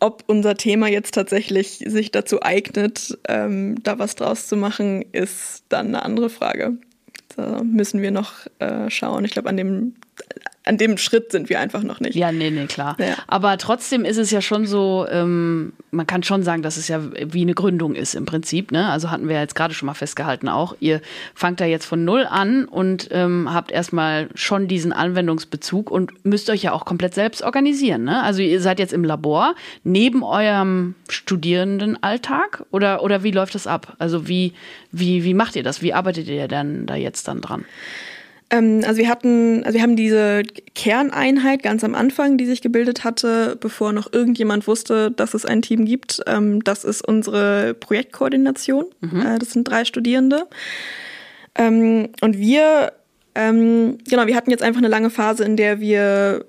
Ob 0.00 0.24
unser 0.26 0.56
Thema 0.56 0.88
jetzt 0.88 1.14
tatsächlich 1.14 1.84
sich 1.86 2.10
dazu 2.10 2.42
eignet, 2.42 3.18
ähm, 3.28 3.76
da 3.84 3.98
was 3.98 4.16
draus 4.16 4.48
zu 4.48 4.56
machen, 4.56 5.04
ist 5.12 5.64
dann 5.68 5.88
eine 5.88 6.04
andere 6.04 6.28
Frage. 6.28 6.76
Da 7.36 7.62
müssen 7.62 8.02
wir 8.02 8.10
noch 8.10 8.32
äh, 8.58 8.90
schauen. 8.90 9.24
Ich 9.24 9.30
glaube, 9.30 9.48
an 9.48 9.56
dem 9.56 9.94
an 10.64 10.78
dem 10.78 10.96
Schritt 10.96 11.32
sind 11.32 11.48
wir 11.48 11.58
einfach 11.58 11.82
noch 11.82 11.98
nicht. 11.98 12.14
Ja, 12.14 12.30
nee, 12.30 12.50
nee, 12.50 12.66
klar. 12.66 12.96
Ja. 12.98 13.16
Aber 13.26 13.58
trotzdem 13.58 14.04
ist 14.04 14.16
es 14.16 14.30
ja 14.30 14.40
schon 14.40 14.66
so, 14.66 15.06
ähm, 15.10 15.72
man 15.90 16.06
kann 16.06 16.22
schon 16.22 16.44
sagen, 16.44 16.62
dass 16.62 16.76
es 16.76 16.86
ja 16.86 17.00
wie 17.32 17.42
eine 17.42 17.54
Gründung 17.54 17.96
ist 17.96 18.14
im 18.14 18.26
Prinzip. 18.26 18.70
Ne? 18.70 18.88
Also 18.88 19.10
hatten 19.10 19.28
wir 19.28 19.40
jetzt 19.40 19.56
gerade 19.56 19.74
schon 19.74 19.86
mal 19.86 19.94
festgehalten 19.94 20.48
auch. 20.48 20.76
Ihr 20.78 21.00
fangt 21.34 21.60
da 21.60 21.64
jetzt 21.64 21.84
von 21.84 22.04
null 22.04 22.26
an 22.30 22.66
und 22.66 23.08
ähm, 23.10 23.52
habt 23.52 23.72
erstmal 23.72 24.28
schon 24.34 24.68
diesen 24.68 24.92
Anwendungsbezug 24.92 25.90
und 25.90 26.24
müsst 26.24 26.48
euch 26.48 26.62
ja 26.62 26.72
auch 26.72 26.84
komplett 26.84 27.14
selbst 27.14 27.42
organisieren. 27.42 28.04
Ne? 28.04 28.22
Also 28.22 28.42
ihr 28.42 28.60
seid 28.60 28.78
jetzt 28.78 28.92
im 28.92 29.04
Labor 29.04 29.56
neben 29.82 30.22
eurem 30.22 30.94
Studierendenalltag 31.08 32.64
oder, 32.70 33.02
oder 33.02 33.24
wie 33.24 33.32
läuft 33.32 33.56
das 33.56 33.66
ab? 33.66 33.96
Also 33.98 34.28
wie, 34.28 34.52
wie, 34.92 35.24
wie 35.24 35.34
macht 35.34 35.56
ihr 35.56 35.64
das? 35.64 35.82
Wie 35.82 35.92
arbeitet 35.92 36.28
ihr 36.28 36.46
denn 36.46 36.86
da 36.86 36.94
jetzt 36.94 37.26
dann 37.26 37.40
dran? 37.40 37.64
Ähm, 38.52 38.82
also 38.86 38.98
wir 38.98 39.08
hatten, 39.08 39.64
also 39.64 39.74
wir 39.74 39.82
haben 39.82 39.96
diese 39.96 40.42
Kerneinheit 40.74 41.62
ganz 41.62 41.82
am 41.82 41.94
Anfang, 41.94 42.36
die 42.36 42.46
sich 42.46 42.60
gebildet 42.60 43.02
hatte, 43.02 43.56
bevor 43.58 43.92
noch 43.92 44.12
irgendjemand 44.12 44.68
wusste, 44.68 45.10
dass 45.10 45.34
es 45.34 45.44
ein 45.44 45.62
Team 45.62 45.86
gibt. 45.86 46.22
Ähm, 46.26 46.62
das 46.62 46.84
ist 46.84 47.06
unsere 47.06 47.74
Projektkoordination. 47.74 48.84
Mhm. 49.00 49.20
Äh, 49.20 49.38
das 49.38 49.52
sind 49.52 49.64
drei 49.64 49.84
Studierende. 49.84 50.46
Ähm, 51.56 52.10
und 52.20 52.38
wir, 52.38 52.92
genau, 53.34 54.26
wir 54.26 54.36
hatten 54.36 54.50
jetzt 54.50 54.62
einfach 54.62 54.80
eine 54.80 54.88
lange 54.88 55.08
Phase, 55.08 55.42
in 55.42 55.56
der 55.56 55.80
wir 55.80 56.44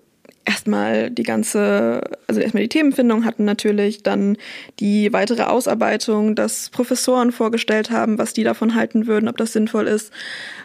erstmal 0.45 1.09
die 1.09 1.23
ganze, 1.23 2.01
also 2.27 2.41
erstmal 2.41 2.63
die 2.63 2.69
Themenfindung 2.69 3.25
hatten 3.25 3.45
natürlich, 3.45 4.03
dann 4.03 4.37
die 4.79 5.11
weitere 5.13 5.43
Ausarbeitung, 5.43 6.35
dass 6.35 6.69
Professoren 6.69 7.31
vorgestellt 7.31 7.91
haben, 7.91 8.17
was 8.17 8.33
die 8.33 8.43
davon 8.43 8.75
halten 8.75 9.07
würden, 9.07 9.29
ob 9.29 9.37
das 9.37 9.53
sinnvoll 9.53 9.87
ist. 9.87 10.11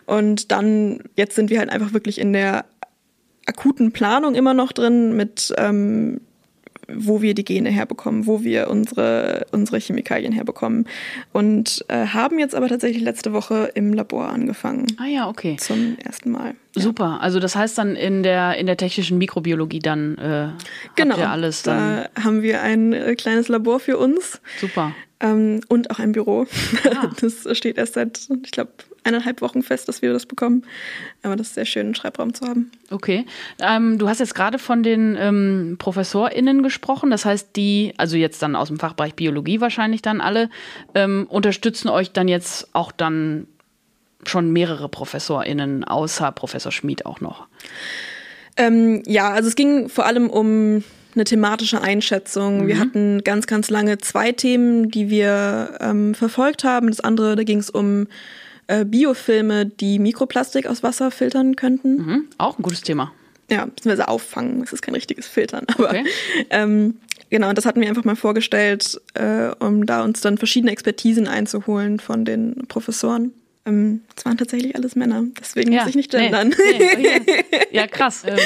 Und 0.07 0.51
dann, 0.53 1.01
jetzt 1.17 1.37
sind 1.37 1.51
wir 1.51 1.59
halt 1.59 1.71
einfach 1.71 1.93
wirklich 1.93 2.21
in 2.21 2.33
der 2.33 2.65
akuten 3.47 3.93
Planung 3.93 4.35
immer 4.35 4.55
noch 4.55 4.73
drin 4.73 5.17
mit 5.17 5.55
ähm, 5.57 6.21
wo 6.92 7.21
wir 7.21 7.35
die 7.35 7.45
Gene 7.45 7.71
herbekommen, 7.71 8.26
wo 8.26 8.42
wir 8.42 8.71
unsere, 8.71 9.47
unsere 9.52 9.78
Chemikalien 9.78 10.33
herbekommen. 10.33 10.87
Und 11.33 11.85
äh, 11.88 12.07
haben 12.07 12.38
jetzt 12.38 12.54
aber 12.54 12.68
tatsächlich 12.68 13.02
letzte 13.02 13.33
Woche 13.33 13.71
im 13.75 13.92
Labor 13.92 14.28
angefangen. 14.28 14.87
Ah 14.99 15.07
ja, 15.07 15.28
okay. 15.28 15.57
Zum 15.59 15.97
ersten 16.02 16.30
Mal. 16.30 16.54
Ja. 16.75 16.83
Super. 16.83 17.18
Also 17.21 17.40
das 17.40 17.57
heißt 17.57 17.76
dann 17.76 17.95
in 17.95 18.23
der, 18.23 18.57
in 18.57 18.66
der 18.66 18.76
technischen 18.76 19.18
Mikrobiologie 19.18 19.80
dann 19.80 20.16
äh, 20.18 20.49
genau, 20.97 21.14
habt 21.14 21.25
ihr 21.25 21.30
alles 21.30 21.62
dann. 21.62 22.07
Da 22.14 22.25
haben 22.25 22.42
wir 22.42 22.62
ein 22.62 22.92
äh, 22.92 23.14
kleines 23.14 23.49
Labor 23.49 23.80
für 23.80 23.99
uns. 23.99 24.40
Super. 24.59 24.95
Ähm, 25.21 25.61
und 25.68 25.90
auch 25.90 25.99
ein 25.99 26.12
Büro. 26.12 26.47
Ah. 26.85 27.11
Das 27.21 27.47
steht 27.57 27.78
erst 27.78 27.95
seit, 27.95 28.28
ich 28.45 28.50
glaube, 28.50 28.71
eineinhalb 29.09 29.41
Wochen 29.41 29.62
fest, 29.62 29.88
dass 29.88 30.03
wir 30.03 30.12
das 30.12 30.27
bekommen. 30.27 30.65
Aber 31.23 31.37
das 31.37 31.49
ist 31.49 31.55
sehr 31.55 31.65
schön, 31.65 31.87
einen 31.87 31.95
Schreibraum 31.95 32.35
zu 32.35 32.47
haben. 32.47 32.71
Okay. 32.91 33.27
Ähm, 33.61 33.99
du 33.99 34.09
hast 34.09 34.21
jetzt 34.21 34.35
gerade 34.35 34.59
von 34.59 34.83
den 34.83 35.17
ähm, 35.19 35.77
ProfessorInnen 35.79 36.62
gesprochen. 36.62 37.11
Das 37.11 37.25
heißt, 37.25 37.57
die, 37.57 37.95
also 37.97 38.17
jetzt 38.17 38.43
dann 38.43 38.55
aus 38.55 38.69
dem 38.69 38.79
Fachbereich 38.79 39.15
Biologie 39.15 39.61
wahrscheinlich 39.61 40.03
dann 40.03 40.21
alle, 40.21 40.50
ähm, 40.95 41.27
unterstützen 41.29 41.88
euch 41.88 42.12
dann 42.12 42.29
jetzt 42.29 42.69
auch 42.75 42.93
dann 42.93 43.47
schon 44.27 44.53
mehrere 44.53 44.88
ProfessorInnen, 44.88 45.85
außer 45.85 46.33
Professor 46.33 46.73
Schmid 46.73 47.07
auch 47.07 47.21
noch. 47.21 47.47
Ähm, 48.57 49.03
ja, 49.07 49.31
also 49.31 49.49
es 49.49 49.57
ging 49.57 49.88
vor 49.88 50.07
allem 50.07 50.29
um 50.29 50.83
eine 51.15 51.25
thematische 51.25 51.81
Einschätzung. 51.81 52.65
Mhm. 52.65 52.67
Wir 52.69 52.79
hatten 52.79 53.25
ganz, 53.25 53.47
ganz 53.47 53.71
lange 53.71 53.99
zwei 53.99 54.33
Themen, 54.33 54.91
die 54.91 55.11
wir 55.11 55.79
ähm, 55.81 56.15
verfolgt 56.15 56.65
haben. 56.65 56.88
Das 56.88 57.00
andere, 57.00 57.37
da 57.37 57.43
ging 57.45 57.59
es 57.59 57.71
um 57.71 58.07
äh, 58.69 58.85
Biofilme, 58.85 59.67
die 59.67 59.99
Mikroplastik 59.99 60.67
aus 60.67 60.83
Wasser 60.83 61.11
filtern 61.11 61.57
könnten. 61.57 61.97
Mhm. 61.97 62.25
Auch 62.39 62.59
ein 62.59 62.63
gutes 62.63 62.83
Thema. 62.83 63.13
Ja, 63.51 63.65
beziehungsweise 63.65 64.09
auffangen. 64.09 64.63
Es 64.63 64.73
ist 64.73 64.83
kein 64.83 64.95
richtiges 64.95 65.27
Filtern. 65.27 65.67
Aber 65.75 65.89
okay. 65.89 66.05
ähm, 66.51 66.97
genau, 67.31 67.53
das 67.53 67.65
hatten 67.65 67.81
wir 67.81 67.89
einfach 67.89 68.05
mal 68.05 68.17
vorgestellt, 68.17 69.01
äh, 69.15 69.49
um 69.59 69.87
da 69.87 70.05
uns 70.05 70.21
dann 70.21 70.39
verschiedene 70.39 70.71
Expertisen 70.71 71.27
einzuholen 71.27 71.99
von 71.99 72.25
den 72.25 72.67
Professoren. 72.69 73.33
Ähm, 73.65 74.03
es 74.17 74.25
waren 74.25 74.37
tatsächlich 74.37 74.77
alles 74.77 74.97
Männer, 74.97 75.25
deswegen 75.41 75.73
ja. 75.73 75.81
muss 75.81 75.91
ich 75.91 75.97
nicht 75.97 76.11
gendern. 76.11 76.49
Nee, 76.51 76.97
nee, 76.97 77.17
okay. 77.17 77.45
Ja, 77.73 77.87
krass. 77.87 78.23
Ähm, 78.27 78.39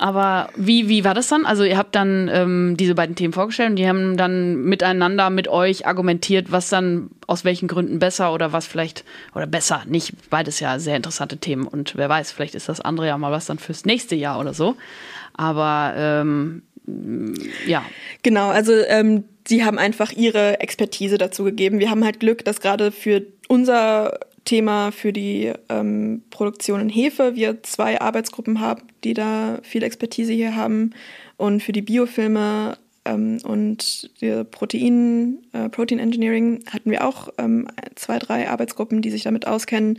aber 0.00 0.48
wie, 0.56 0.88
wie 0.88 1.04
war 1.04 1.12
das 1.12 1.28
dann? 1.28 1.44
Also 1.44 1.62
ihr 1.62 1.76
habt 1.76 1.94
dann 1.94 2.30
ähm, 2.32 2.76
diese 2.78 2.94
beiden 2.94 3.16
Themen 3.16 3.34
vorgestellt 3.34 3.70
und 3.70 3.76
die 3.76 3.86
haben 3.86 4.16
dann 4.16 4.62
miteinander 4.62 5.28
mit 5.28 5.46
euch 5.46 5.86
argumentiert, 5.86 6.50
was 6.50 6.70
dann 6.70 7.10
aus 7.26 7.44
welchen 7.44 7.68
Gründen 7.68 7.98
besser 7.98 8.32
oder 8.32 8.52
was 8.52 8.66
vielleicht, 8.66 9.04
oder 9.34 9.46
besser, 9.46 9.82
nicht, 9.86 10.30
beides 10.30 10.58
ja 10.58 10.78
sehr 10.78 10.96
interessante 10.96 11.36
Themen 11.36 11.66
und 11.66 11.96
wer 11.96 12.08
weiß, 12.08 12.32
vielleicht 12.32 12.54
ist 12.54 12.70
das 12.70 12.80
andere 12.80 13.08
ja 13.08 13.18
mal 13.18 13.30
was 13.30 13.44
dann 13.44 13.58
fürs 13.58 13.84
nächste 13.84 14.14
Jahr 14.14 14.40
oder 14.40 14.54
so. 14.54 14.76
Aber 15.34 15.92
ähm, 15.96 16.62
ja. 17.66 17.84
Genau, 18.22 18.48
also 18.48 18.72
ähm, 18.72 19.24
sie 19.46 19.64
haben 19.64 19.78
einfach 19.78 20.12
ihre 20.12 20.60
Expertise 20.60 21.18
dazu 21.18 21.44
gegeben. 21.44 21.78
Wir 21.78 21.90
haben 21.90 22.04
halt 22.04 22.20
Glück, 22.20 22.44
dass 22.44 22.60
gerade 22.60 22.90
für 22.90 23.22
unser 23.48 24.18
Thema 24.44 24.90
für 24.90 25.12
die 25.12 25.52
ähm, 25.68 26.22
Produktion 26.30 26.80
in 26.80 26.88
Hefe. 26.88 27.34
Wir 27.34 27.62
zwei 27.62 28.00
Arbeitsgruppen 28.00 28.60
haben, 28.60 28.82
die 29.04 29.14
da 29.14 29.58
viel 29.62 29.82
Expertise 29.82 30.32
hier 30.32 30.56
haben. 30.56 30.92
Und 31.36 31.62
für 31.62 31.72
die 31.72 31.82
Biofilme 31.82 32.76
ähm, 33.04 33.38
und 33.44 34.10
Protein, 34.50 35.38
äh, 35.52 35.68
Protein 35.68 35.98
Engineering 35.98 36.64
hatten 36.70 36.90
wir 36.90 37.06
auch 37.06 37.28
ähm, 37.38 37.68
zwei, 37.94 38.18
drei 38.18 38.48
Arbeitsgruppen, 38.48 39.02
die 39.02 39.10
sich 39.10 39.22
damit 39.22 39.46
auskennen, 39.46 39.98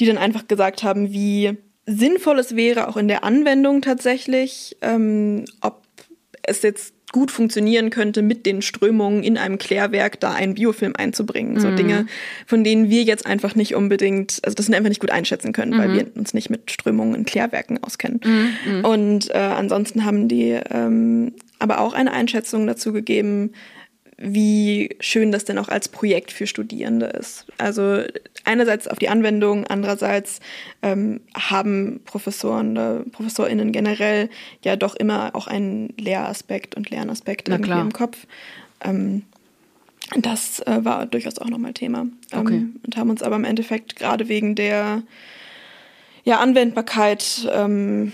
die 0.00 0.06
dann 0.06 0.18
einfach 0.18 0.48
gesagt 0.48 0.82
haben, 0.82 1.12
wie 1.12 1.56
sinnvoll 1.86 2.38
es 2.38 2.56
wäre, 2.56 2.88
auch 2.88 2.96
in 2.96 3.08
der 3.08 3.24
Anwendung 3.24 3.82
tatsächlich, 3.82 4.76
ähm, 4.82 5.44
ob 5.60 5.82
es 6.42 6.62
jetzt 6.62 6.94
gut 7.12 7.30
funktionieren 7.30 7.90
könnte, 7.90 8.22
mit 8.22 8.46
den 8.46 8.62
Strömungen 8.62 9.22
in 9.22 9.38
einem 9.38 9.58
Klärwerk 9.58 10.18
da 10.18 10.32
einen 10.32 10.54
Biofilm 10.54 10.94
einzubringen. 10.96 11.54
Mhm. 11.54 11.60
So 11.60 11.70
Dinge, 11.70 12.06
von 12.46 12.64
denen 12.64 12.90
wir 12.90 13.02
jetzt 13.02 13.26
einfach 13.26 13.54
nicht 13.54 13.74
unbedingt, 13.74 14.40
also 14.42 14.54
das 14.54 14.66
sind 14.66 14.74
einfach 14.74 14.88
nicht 14.88 15.00
gut 15.00 15.10
einschätzen 15.10 15.52
können, 15.52 15.74
mhm. 15.74 15.78
weil 15.78 15.92
wir 15.94 16.06
uns 16.16 16.34
nicht 16.34 16.50
mit 16.50 16.70
Strömungen 16.70 17.14
in 17.14 17.24
Klärwerken 17.24 17.82
auskennen. 17.82 18.20
Mhm. 18.24 18.76
mhm. 18.78 18.84
Und 18.84 19.30
äh, 19.30 19.38
ansonsten 19.38 20.04
haben 20.04 20.28
die 20.28 20.58
ähm, 20.70 21.34
aber 21.58 21.80
auch 21.80 21.92
eine 21.92 22.12
Einschätzung 22.12 22.66
dazu 22.66 22.92
gegeben, 22.92 23.52
wie 24.24 24.94
schön 25.00 25.32
das 25.32 25.44
denn 25.44 25.58
auch 25.58 25.68
als 25.68 25.88
Projekt 25.88 26.30
für 26.30 26.46
Studierende 26.46 27.06
ist. 27.06 27.46
Also 27.58 28.02
einerseits 28.44 28.86
auf 28.86 28.98
die 28.98 29.08
Anwendung, 29.08 29.66
andererseits 29.66 30.38
ähm, 30.80 31.20
haben 31.34 32.00
Professoren 32.04 32.72
oder 32.72 33.00
ProfessorInnen 33.10 33.72
generell 33.72 34.30
ja 34.62 34.76
doch 34.76 34.94
immer 34.94 35.34
auch 35.34 35.48
einen 35.48 35.92
Lehraspekt 35.98 36.76
und 36.76 36.90
Lernaspekt 36.90 37.48
Na 37.48 37.56
irgendwie 37.56 37.70
klar. 37.70 37.82
im 37.82 37.92
Kopf. 37.92 38.26
Ähm, 38.80 39.22
das 40.16 40.60
äh, 40.60 40.84
war 40.84 41.06
durchaus 41.06 41.38
auch 41.38 41.48
nochmal 41.48 41.72
Thema. 41.72 42.06
Ähm, 42.30 42.40
okay. 42.40 42.66
Und 42.86 42.96
haben 42.96 43.10
uns 43.10 43.24
aber 43.24 43.34
im 43.34 43.44
Endeffekt 43.44 43.96
gerade 43.96 44.28
wegen 44.28 44.54
der 44.54 45.02
ja, 46.22 46.38
Anwendbarkeit 46.38 47.50
ähm, 47.52 48.12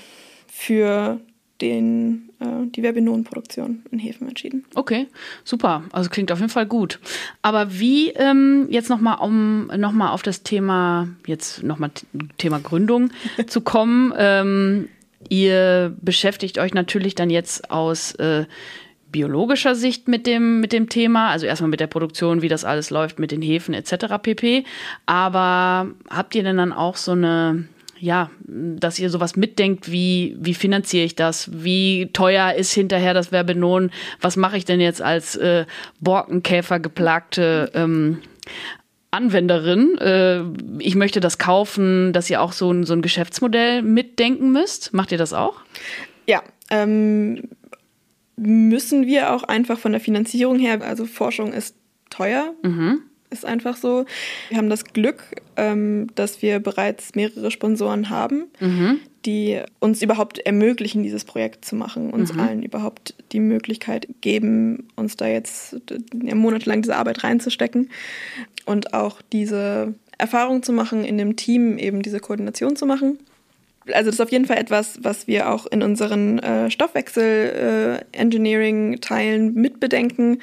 für 0.50 1.20
den, 1.60 2.30
äh, 2.40 2.66
die 2.66 2.82
Verbinonenproduktion 2.82 3.82
in 3.90 3.98
Hefen 3.98 4.28
entschieden. 4.28 4.64
Okay, 4.74 5.06
super. 5.44 5.82
Also 5.92 6.10
klingt 6.10 6.30
auf 6.30 6.38
jeden 6.38 6.50
Fall 6.50 6.66
gut. 6.66 7.00
Aber 7.42 7.78
wie 7.78 8.10
ähm, 8.10 8.66
jetzt 8.70 8.88
nochmal, 8.88 9.18
um 9.20 9.66
nochmal 9.76 10.12
auf 10.12 10.22
das 10.22 10.42
Thema, 10.42 11.08
jetzt 11.26 11.62
nochmal 11.62 11.90
Thema 12.38 12.60
Gründung 12.60 13.10
zu 13.46 13.60
kommen. 13.60 14.12
Ähm, 14.16 14.88
ihr 15.28 15.96
beschäftigt 16.00 16.58
euch 16.58 16.74
natürlich 16.74 17.14
dann 17.14 17.30
jetzt 17.30 17.70
aus 17.70 18.14
äh, 18.16 18.46
biologischer 19.10 19.74
Sicht 19.74 20.06
mit 20.06 20.26
dem, 20.26 20.60
mit 20.60 20.72
dem 20.72 20.88
Thema, 20.88 21.30
also 21.30 21.46
erstmal 21.46 21.70
mit 21.70 21.80
der 21.80 21.86
Produktion, 21.86 22.42
wie 22.42 22.48
das 22.48 22.64
alles 22.64 22.90
läuft, 22.90 23.18
mit 23.18 23.30
den 23.30 23.42
Hefen 23.42 23.74
etc. 23.74 24.16
pp. 24.22 24.64
Aber 25.06 25.88
habt 26.10 26.34
ihr 26.34 26.42
denn 26.42 26.58
dann 26.58 26.72
auch 26.72 26.96
so 26.96 27.12
eine 27.12 27.64
ja, 28.00 28.30
dass 28.46 28.98
ihr 28.98 29.10
sowas 29.10 29.36
mitdenkt, 29.36 29.90
wie, 29.90 30.36
wie 30.40 30.54
finanziere 30.54 31.04
ich 31.04 31.16
das? 31.16 31.50
Wie 31.52 32.10
teuer 32.12 32.54
ist 32.54 32.72
hinterher 32.72 33.14
das 33.14 33.32
Werbenon? 33.32 33.90
Was 34.20 34.36
mache 34.36 34.56
ich 34.56 34.64
denn 34.64 34.80
jetzt 34.80 35.02
als 35.02 35.36
äh, 35.36 35.66
Borkenkäfer 36.00 36.80
geplagte 36.80 37.70
ähm, 37.74 38.18
Anwenderin? 39.10 39.98
Äh, 39.98 40.42
ich 40.78 40.94
möchte 40.94 41.20
das 41.20 41.38
kaufen, 41.38 42.12
dass 42.12 42.30
ihr 42.30 42.40
auch 42.40 42.52
so 42.52 42.70
ein, 42.70 42.84
so 42.84 42.92
ein 42.92 43.02
Geschäftsmodell 43.02 43.82
mitdenken 43.82 44.52
müsst. 44.52 44.92
Macht 44.94 45.12
ihr 45.12 45.18
das 45.18 45.32
auch? 45.32 45.60
Ja, 46.26 46.42
ähm, 46.70 47.48
müssen 48.36 49.06
wir 49.06 49.32
auch 49.32 49.42
einfach 49.42 49.78
von 49.78 49.92
der 49.92 50.00
Finanzierung 50.00 50.58
her, 50.58 50.80
also 50.82 51.06
Forschung 51.06 51.52
ist 51.52 51.74
teuer. 52.10 52.54
Mhm 52.62 53.07
ist 53.30 53.44
einfach 53.44 53.76
so. 53.76 54.04
Wir 54.48 54.58
haben 54.58 54.70
das 54.70 54.84
Glück, 54.84 55.22
ähm, 55.56 56.06
dass 56.14 56.42
wir 56.42 56.60
bereits 56.60 57.14
mehrere 57.14 57.50
Sponsoren 57.50 58.10
haben, 58.10 58.44
mhm. 58.60 59.00
die 59.26 59.60
uns 59.80 60.00
überhaupt 60.02 60.38
ermöglichen, 60.38 61.02
dieses 61.02 61.24
Projekt 61.24 61.64
zu 61.64 61.74
machen, 61.76 62.10
uns 62.10 62.32
mhm. 62.32 62.40
allen 62.40 62.62
überhaupt 62.62 63.14
die 63.32 63.40
Möglichkeit 63.40 64.06
geben, 64.20 64.88
uns 64.96 65.16
da 65.16 65.26
jetzt 65.26 65.76
ja, 66.22 66.34
monatelang 66.34 66.82
diese 66.82 66.96
Arbeit 66.96 67.24
reinzustecken 67.24 67.90
und 68.64 68.94
auch 68.94 69.20
diese 69.32 69.94
Erfahrung 70.18 70.62
zu 70.62 70.72
machen, 70.72 71.04
in 71.04 71.18
dem 71.18 71.36
Team 71.36 71.78
eben 71.78 72.02
diese 72.02 72.20
Koordination 72.20 72.76
zu 72.76 72.86
machen. 72.86 73.18
Also 73.92 74.06
das 74.06 74.14
ist 74.16 74.20
auf 74.20 74.32
jeden 74.32 74.46
Fall 74.46 74.58
etwas, 74.58 74.98
was 75.02 75.26
wir 75.26 75.50
auch 75.50 75.66
in 75.66 75.82
unseren 75.82 76.38
äh, 76.40 76.70
Stoffwechsel-Engineering-Teilen 76.70 79.56
äh, 79.56 79.58
mitbedenken 79.58 80.42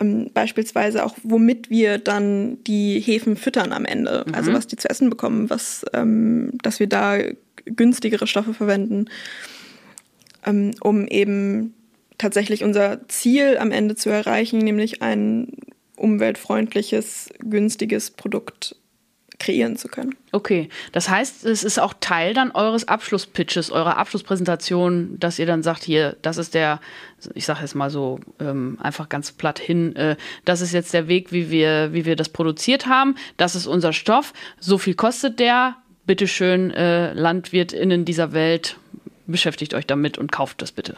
ähm, 0.00 0.30
beispielsweise 0.32 1.04
auch, 1.04 1.16
womit 1.22 1.70
wir 1.70 1.98
dann 1.98 2.62
die 2.64 3.00
Hefen 3.00 3.36
füttern 3.36 3.72
am 3.72 3.84
Ende. 3.84 4.24
Mhm. 4.26 4.34
Also 4.34 4.52
was 4.52 4.66
die 4.66 4.76
zu 4.76 4.88
essen 4.88 5.10
bekommen, 5.10 5.50
was, 5.50 5.84
ähm, 5.92 6.52
dass 6.62 6.80
wir 6.80 6.86
da 6.86 7.18
günstigere 7.64 8.26
Stoffe 8.26 8.54
verwenden, 8.54 9.06
ähm, 10.46 10.72
um 10.80 11.06
eben 11.06 11.74
tatsächlich 12.18 12.64
unser 12.64 13.08
Ziel 13.08 13.58
am 13.58 13.72
Ende 13.72 13.94
zu 13.96 14.10
erreichen, 14.10 14.58
nämlich 14.58 15.02
ein 15.02 15.48
umweltfreundliches, 15.96 17.30
günstiges 17.40 18.10
Produkt 18.10 18.76
kreieren 19.42 19.76
zu 19.76 19.88
können. 19.88 20.14
Okay, 20.30 20.68
das 20.92 21.08
heißt, 21.08 21.44
es 21.44 21.64
ist 21.64 21.78
auch 21.78 21.94
Teil 22.00 22.32
dann 22.32 22.52
eures 22.52 22.86
Abschlusspitches, 22.86 23.70
eurer 23.70 23.96
Abschlusspräsentation, 23.98 25.18
dass 25.18 25.38
ihr 25.38 25.46
dann 25.46 25.62
sagt, 25.62 25.82
hier, 25.82 26.16
das 26.22 26.38
ist 26.38 26.54
der, 26.54 26.80
ich 27.34 27.44
sage 27.44 27.60
jetzt 27.60 27.74
mal 27.74 27.90
so 27.90 28.20
ähm, 28.40 28.78
einfach 28.80 29.08
ganz 29.08 29.32
platt 29.32 29.58
hin, 29.58 29.96
äh, 29.96 30.16
das 30.44 30.60
ist 30.60 30.72
jetzt 30.72 30.94
der 30.94 31.08
Weg, 31.08 31.32
wie 31.32 31.50
wir, 31.50 31.92
wie 31.92 32.04
wir 32.04 32.16
das 32.16 32.28
produziert 32.28 32.86
haben, 32.86 33.16
das 33.36 33.54
ist 33.54 33.66
unser 33.66 33.92
Stoff, 33.92 34.32
so 34.60 34.78
viel 34.78 34.94
kostet 34.94 35.40
der, 35.40 35.76
bitteschön, 36.06 36.70
äh, 36.70 37.12
LandwirtInnen 37.12 38.04
dieser 38.04 38.32
Welt, 38.32 38.76
beschäftigt 39.26 39.74
euch 39.74 39.86
damit 39.86 40.18
und 40.18 40.30
kauft 40.30 40.62
das 40.62 40.72
bitte. 40.72 40.96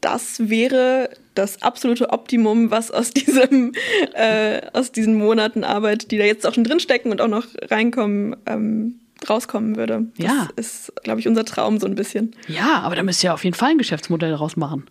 Das 0.00 0.48
wäre 0.48 1.10
das 1.38 1.62
absolute 1.62 2.10
Optimum, 2.10 2.70
was 2.70 2.90
aus 2.90 3.12
diesem 3.12 3.72
äh, 4.14 4.62
aus 4.72 4.92
diesen 4.92 5.16
Monaten 5.16 5.64
Arbeit, 5.64 6.10
die 6.10 6.18
da 6.18 6.24
jetzt 6.24 6.46
auch 6.46 6.54
schon 6.54 6.64
drinstecken 6.64 7.12
und 7.12 7.20
auch 7.20 7.28
noch 7.28 7.46
reinkommen, 7.70 8.36
ähm, 8.46 9.00
rauskommen 9.28 9.76
würde. 9.76 10.06
Das 10.18 10.26
ja. 10.26 10.48
ist, 10.56 10.92
glaube 11.02 11.20
ich, 11.20 11.28
unser 11.28 11.44
Traum 11.44 11.78
so 11.78 11.86
ein 11.86 11.94
bisschen. 11.94 12.34
Ja, 12.48 12.80
aber 12.80 12.96
da 12.96 13.02
müsst 13.02 13.22
ihr 13.24 13.32
auf 13.32 13.44
jeden 13.44 13.56
Fall 13.56 13.70
ein 13.70 13.78
Geschäftsmodell 13.78 14.34
rausmachen. 14.34 14.84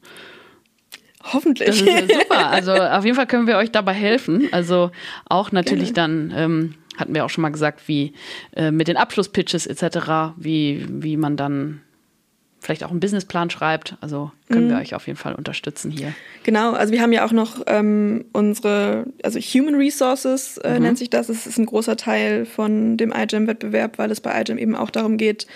Hoffentlich. 1.34 1.68
Das 1.68 1.82
ist 1.82 1.88
ja 1.88 2.02
super. 2.20 2.50
Also 2.50 2.74
auf 2.74 3.04
jeden 3.04 3.16
Fall 3.16 3.28
können 3.28 3.48
wir 3.48 3.58
euch 3.58 3.72
dabei 3.72 3.94
helfen. 3.94 4.50
Also 4.52 4.92
auch 5.28 5.52
natürlich 5.52 5.94
Gerne. 5.94 6.30
dann, 6.30 6.38
ähm, 6.38 6.76
hatten 6.98 7.14
wir 7.14 7.26
auch 7.26 7.30
schon 7.30 7.42
mal 7.42 7.50
gesagt, 7.50 7.88
wie 7.88 8.14
äh, 8.56 8.72
mit 8.72 8.88
den 8.88 8.98
Abschlusspitches 8.98 9.68
etc., 9.68 10.34
wie, 10.38 10.86
wie 10.90 11.18
man 11.18 11.36
dann 11.36 11.82
vielleicht 12.66 12.84
auch 12.84 12.92
einen 12.92 13.00
Businessplan 13.00 13.50
schreibt. 13.50 13.96
Also 14.02 14.32
können 14.50 14.66
mhm. 14.66 14.72
wir 14.72 14.78
euch 14.78 14.96
auf 14.96 15.08
jeden 15.08 15.18
Fall 15.18 15.36
unterstützen 15.36 15.92
hier. 15.92 16.14
Genau, 16.44 16.74
also 16.74 16.92
wir 16.92 17.02
haben 17.02 17.14
ja 17.14 17.26
auch 17.26 17.32
noch 17.32 17.62
ähm, 17.68 18.26
unsere, 18.34 19.06
also 19.24 19.40
Human 19.40 19.76
Resources 19.76 20.58
äh, 20.58 20.76
mhm. 20.76 20.84
nennt 20.84 20.98
sich 20.98 21.10
das. 21.10 21.30
Es 21.30 21.46
ist 21.46 21.58
ein 21.58 21.68
großer 21.68 21.96
Teil 21.96 22.46
von 22.46 22.98
dem 22.98 23.14
iGEM-Wettbewerb, 23.14 23.98
weil 23.98 24.12
es 24.12 24.20
bei 24.20 24.42
iGEM 24.42 24.58
eben 24.58 24.76
auch 24.76 24.90
darum 24.90 25.18
geht, 25.18 25.48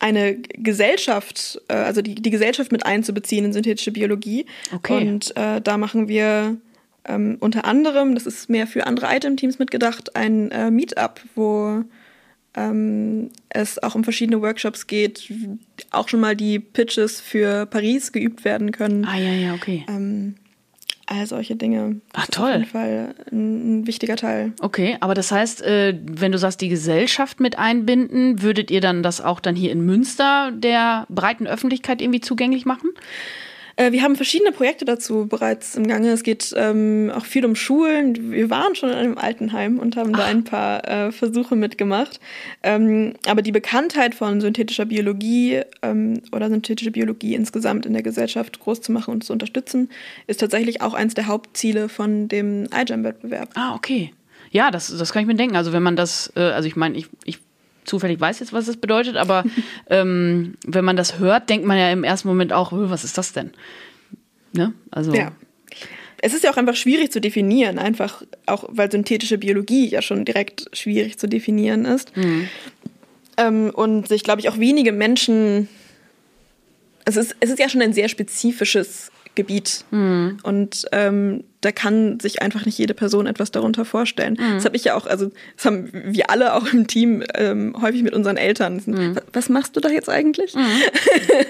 eine 0.00 0.36
Gesellschaft, 0.36 1.60
äh, 1.68 1.74
also 1.74 2.02
die, 2.02 2.16
die 2.16 2.30
Gesellschaft 2.30 2.72
mit 2.72 2.84
einzubeziehen 2.84 3.44
in 3.44 3.52
synthetische 3.52 3.92
Biologie. 3.92 4.46
Okay. 4.74 5.08
Und 5.08 5.36
äh, 5.36 5.60
da 5.60 5.78
machen 5.78 6.08
wir 6.08 6.56
ähm, 7.04 7.36
unter 7.40 7.64
anderem, 7.64 8.14
das 8.14 8.26
ist 8.26 8.50
mehr 8.50 8.66
für 8.66 8.86
andere 8.86 9.14
iGEM-Teams 9.16 9.58
mitgedacht, 9.58 10.16
ein 10.16 10.50
äh, 10.50 10.70
Meetup, 10.70 11.20
wo 11.34 11.84
ähm, 12.54 13.30
es 13.48 13.82
auch 13.82 13.94
um 13.94 14.04
verschiedene 14.04 14.42
Workshops 14.42 14.86
geht, 14.86 15.32
auch 15.90 16.08
schon 16.08 16.20
mal 16.20 16.36
die 16.36 16.58
Pitches 16.58 17.20
für 17.20 17.66
Paris 17.66 18.12
geübt 18.12 18.44
werden 18.44 18.72
können. 18.72 19.04
Ah, 19.04 19.16
ja, 19.16 19.32
ja, 19.32 19.54
okay. 19.54 19.84
Ähm, 19.88 20.34
all 21.06 21.26
solche 21.26 21.56
Dinge. 21.56 22.00
Ach, 22.12 22.26
toll. 22.30 22.50
Auf 22.50 22.56
jeden 22.58 22.70
Fall 22.70 23.14
ein, 23.32 23.86
wichtiger 23.86 24.16
Teil. 24.16 24.52
Okay, 24.60 24.96
aber 25.00 25.14
das 25.14 25.32
heißt, 25.32 25.62
äh, 25.62 25.98
wenn 26.02 26.32
du 26.32 26.38
sagst, 26.38 26.60
die 26.60 26.68
Gesellschaft 26.68 27.40
mit 27.40 27.58
einbinden, 27.58 28.42
würdet 28.42 28.70
ihr 28.70 28.80
dann 28.80 29.02
das 29.02 29.20
auch 29.20 29.40
dann 29.40 29.56
hier 29.56 29.72
in 29.72 29.80
Münster 29.84 30.52
der 30.52 31.06
breiten 31.08 31.46
Öffentlichkeit 31.46 32.02
irgendwie 32.02 32.20
zugänglich 32.20 32.66
machen? 32.66 32.90
Äh, 33.78 33.92
wir 33.92 34.02
haben 34.02 34.16
verschiedene 34.16 34.50
Projekte 34.50 34.84
dazu 34.84 35.26
bereits 35.28 35.76
im 35.76 35.86
Gange. 35.86 36.10
Es 36.10 36.24
geht 36.24 36.52
ähm, 36.56 37.12
auch 37.14 37.24
viel 37.24 37.46
um 37.46 37.54
Schulen. 37.54 38.32
Wir 38.32 38.50
waren 38.50 38.74
schon 38.74 38.90
in 38.90 38.96
einem 38.96 39.18
Altenheim 39.18 39.78
und 39.78 39.96
haben 39.96 40.10
Ach. 40.14 40.18
da 40.18 40.24
ein 40.26 40.42
paar 40.42 40.86
äh, 40.86 41.12
Versuche 41.12 41.54
mitgemacht. 41.54 42.18
Ähm, 42.64 43.14
aber 43.26 43.40
die 43.40 43.52
Bekanntheit 43.52 44.16
von 44.16 44.40
synthetischer 44.40 44.84
Biologie 44.84 45.62
ähm, 45.82 46.20
oder 46.32 46.48
synthetische 46.48 46.90
Biologie 46.90 47.36
insgesamt 47.36 47.86
in 47.86 47.92
der 47.92 48.02
Gesellschaft 48.02 48.58
groß 48.58 48.80
zu 48.80 48.90
machen 48.90 49.14
und 49.14 49.22
zu 49.22 49.32
unterstützen, 49.32 49.90
ist 50.26 50.40
tatsächlich 50.40 50.82
auch 50.82 50.94
eines 50.94 51.14
der 51.14 51.28
Hauptziele 51.28 51.88
von 51.88 52.26
dem 52.26 52.64
iGEM-Wettbewerb. 52.74 53.50
Ah, 53.54 53.76
okay. 53.76 54.12
Ja, 54.50 54.72
das, 54.72 54.88
das 54.88 55.12
kann 55.12 55.22
ich 55.22 55.28
mir 55.28 55.36
denken. 55.36 55.54
Also 55.54 55.72
wenn 55.72 55.84
man 55.84 55.94
das, 55.94 56.32
äh, 56.34 56.40
also 56.40 56.66
ich 56.66 56.74
meine, 56.74 56.98
ich, 56.98 57.06
ich 57.24 57.38
zufällig 57.88 58.20
weiß 58.20 58.40
jetzt, 58.40 58.52
was 58.52 58.66
das 58.66 58.76
bedeutet, 58.76 59.16
aber 59.16 59.44
ähm, 59.90 60.54
wenn 60.66 60.84
man 60.84 60.96
das 60.96 61.18
hört, 61.18 61.50
denkt 61.50 61.66
man 61.66 61.78
ja 61.78 61.90
im 61.90 62.04
ersten 62.04 62.28
Moment 62.28 62.52
auch, 62.52 62.70
was 62.72 63.04
ist 63.04 63.18
das 63.18 63.32
denn? 63.32 63.52
Ne? 64.52 64.72
Also. 64.90 65.14
Ja. 65.14 65.32
Es 66.20 66.34
ist 66.34 66.42
ja 66.42 66.50
auch 66.50 66.56
einfach 66.56 66.74
schwierig 66.74 67.12
zu 67.12 67.20
definieren, 67.20 67.78
einfach 67.78 68.24
auch, 68.46 68.64
weil 68.70 68.90
synthetische 68.90 69.38
Biologie 69.38 69.88
ja 69.88 70.02
schon 70.02 70.24
direkt 70.24 70.68
schwierig 70.72 71.16
zu 71.16 71.28
definieren 71.28 71.84
ist. 71.84 72.16
Mhm. 72.16 72.48
Ähm, 73.36 73.70
und 73.72 74.08
sich, 74.08 74.24
glaube 74.24 74.40
ich, 74.40 74.48
auch 74.48 74.58
wenige 74.58 74.90
Menschen. 74.90 75.68
Es 77.04 77.16
ist, 77.16 77.36
es 77.38 77.50
ist 77.50 77.60
ja 77.60 77.68
schon 77.68 77.82
ein 77.82 77.92
sehr 77.92 78.08
spezifisches 78.08 79.12
Gebiet. 79.36 79.84
Mhm. 79.92 80.38
Und 80.42 80.86
ähm, 80.90 81.44
da 81.60 81.72
kann 81.72 82.20
sich 82.20 82.40
einfach 82.40 82.66
nicht 82.66 82.78
jede 82.78 82.94
Person 82.94 83.26
etwas 83.26 83.50
darunter 83.50 83.84
vorstellen. 83.84 84.36
Mhm. 84.38 84.54
Das 84.54 84.64
habe 84.64 84.76
ich 84.76 84.84
ja 84.84 84.94
auch, 84.94 85.06
also 85.06 85.30
das 85.56 85.64
haben 85.64 85.90
wir 85.92 86.30
alle 86.30 86.54
auch 86.54 86.72
im 86.72 86.86
Team 86.86 87.24
ähm, 87.34 87.74
häufig 87.80 88.02
mit 88.02 88.14
unseren 88.14 88.36
Eltern. 88.36 88.80
Mhm. 88.84 89.16
Was 89.32 89.48
machst 89.48 89.74
du 89.76 89.80
da 89.80 89.88
jetzt 89.88 90.08
eigentlich? 90.08 90.54
Mhm. 90.54 90.82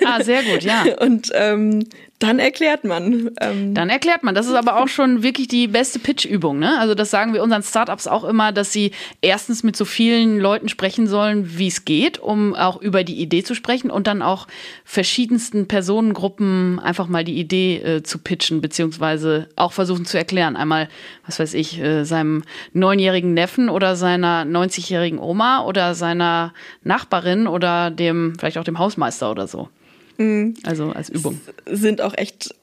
Ah, 0.04 0.22
sehr 0.22 0.42
gut, 0.44 0.62
ja. 0.62 0.84
Und 1.00 1.30
ähm, 1.34 1.84
dann 2.18 2.40
erklärt 2.40 2.82
man. 2.82 3.30
Ähm, 3.40 3.74
dann 3.74 3.90
erklärt 3.90 4.24
man. 4.24 4.34
Das 4.34 4.46
ist 4.46 4.54
aber 4.54 4.82
auch 4.82 4.88
schon 4.88 5.22
wirklich 5.22 5.46
die 5.46 5.68
beste 5.68 6.00
Pitch-Übung. 6.00 6.58
Ne? 6.58 6.76
Also 6.78 6.94
das 6.96 7.10
sagen 7.10 7.32
wir 7.32 7.42
unseren 7.44 7.62
Startups 7.62 8.08
auch 8.08 8.24
immer, 8.24 8.50
dass 8.50 8.72
sie 8.72 8.90
erstens 9.20 9.62
mit 9.62 9.76
so 9.76 9.84
vielen 9.84 10.40
Leuten 10.40 10.68
sprechen 10.68 11.06
sollen, 11.06 11.58
wie 11.58 11.68
es 11.68 11.84
geht, 11.84 12.18
um 12.18 12.56
auch 12.56 12.80
über 12.80 13.04
die 13.04 13.20
Idee 13.20 13.44
zu 13.44 13.54
sprechen 13.54 13.90
und 13.90 14.08
dann 14.08 14.22
auch 14.22 14.48
verschiedensten 14.84 15.68
Personengruppen 15.68 16.80
einfach 16.80 17.06
mal 17.06 17.22
die 17.22 17.38
Idee 17.38 17.76
äh, 17.76 18.02
zu 18.02 18.18
pitchen, 18.18 18.60
beziehungsweise 18.60 19.48
auch 19.54 19.72
versuchen 19.72 19.97
zu 20.04 20.18
erklären. 20.18 20.56
Einmal, 20.56 20.88
was 21.26 21.38
weiß 21.38 21.54
ich, 21.54 21.80
äh, 21.80 22.04
seinem 22.04 22.42
neunjährigen 22.72 23.34
Neffen 23.34 23.68
oder 23.68 23.96
seiner 23.96 24.44
90-jährigen 24.44 25.18
Oma 25.18 25.64
oder 25.64 25.94
seiner 25.94 26.52
Nachbarin 26.82 27.46
oder 27.46 27.90
dem, 27.90 28.34
vielleicht 28.38 28.58
auch 28.58 28.64
dem 28.64 28.78
Hausmeister 28.78 29.30
oder 29.30 29.46
so. 29.46 29.68
Mhm. 30.18 30.54
Also 30.64 30.90
als 30.90 31.08
Übung. 31.08 31.40
Es 31.64 31.80
sind 31.80 32.00
auch 32.00 32.14
echt 32.16 32.54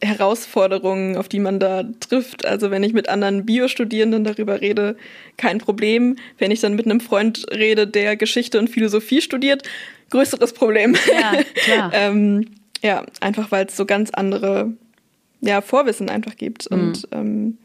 Herausforderungen, 0.00 1.16
auf 1.16 1.28
die 1.28 1.40
man 1.40 1.58
da 1.58 1.84
trifft. 2.00 2.46
Also 2.46 2.70
wenn 2.70 2.82
ich 2.82 2.92
mit 2.92 3.08
anderen 3.08 3.44
Biostudierenden 3.44 4.24
darüber 4.24 4.60
rede, 4.60 4.96
kein 5.36 5.58
Problem. 5.58 6.16
Wenn 6.38 6.50
ich 6.50 6.60
dann 6.60 6.74
mit 6.74 6.86
einem 6.86 7.00
Freund 7.00 7.46
rede, 7.50 7.86
der 7.86 8.16
Geschichte 8.16 8.58
und 8.58 8.68
Philosophie 8.68 9.20
studiert, 9.20 9.64
größeres 10.10 10.52
Problem. 10.52 10.96
Ja, 11.10 11.42
klar. 11.64 11.90
ähm, 11.94 12.46
ja 12.82 13.04
einfach 13.20 13.50
weil 13.50 13.66
es 13.66 13.76
so 13.76 13.86
ganz 13.86 14.10
andere 14.10 14.72
ja, 15.40 15.60
Vorwissen 15.60 16.08
einfach 16.08 16.36
gibt. 16.36 16.70
Mhm. 16.70 16.78
Und 16.78 17.08
ähm, 17.12 17.58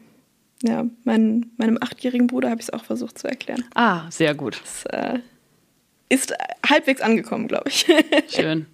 ja, 0.62 0.86
mein, 1.04 1.50
meinem 1.56 1.78
achtjährigen 1.80 2.26
Bruder 2.26 2.50
habe 2.50 2.60
ich 2.60 2.68
es 2.68 2.72
auch 2.72 2.84
versucht 2.84 3.18
zu 3.18 3.28
erklären. 3.28 3.64
Ah, 3.74 4.10
sehr 4.10 4.34
gut. 4.34 4.60
Das, 4.62 4.86
äh, 4.86 5.18
ist 6.08 6.34
halbwegs 6.68 7.00
angekommen, 7.00 7.48
glaube 7.48 7.68
ich. 7.68 7.86
Schön. 8.28 8.66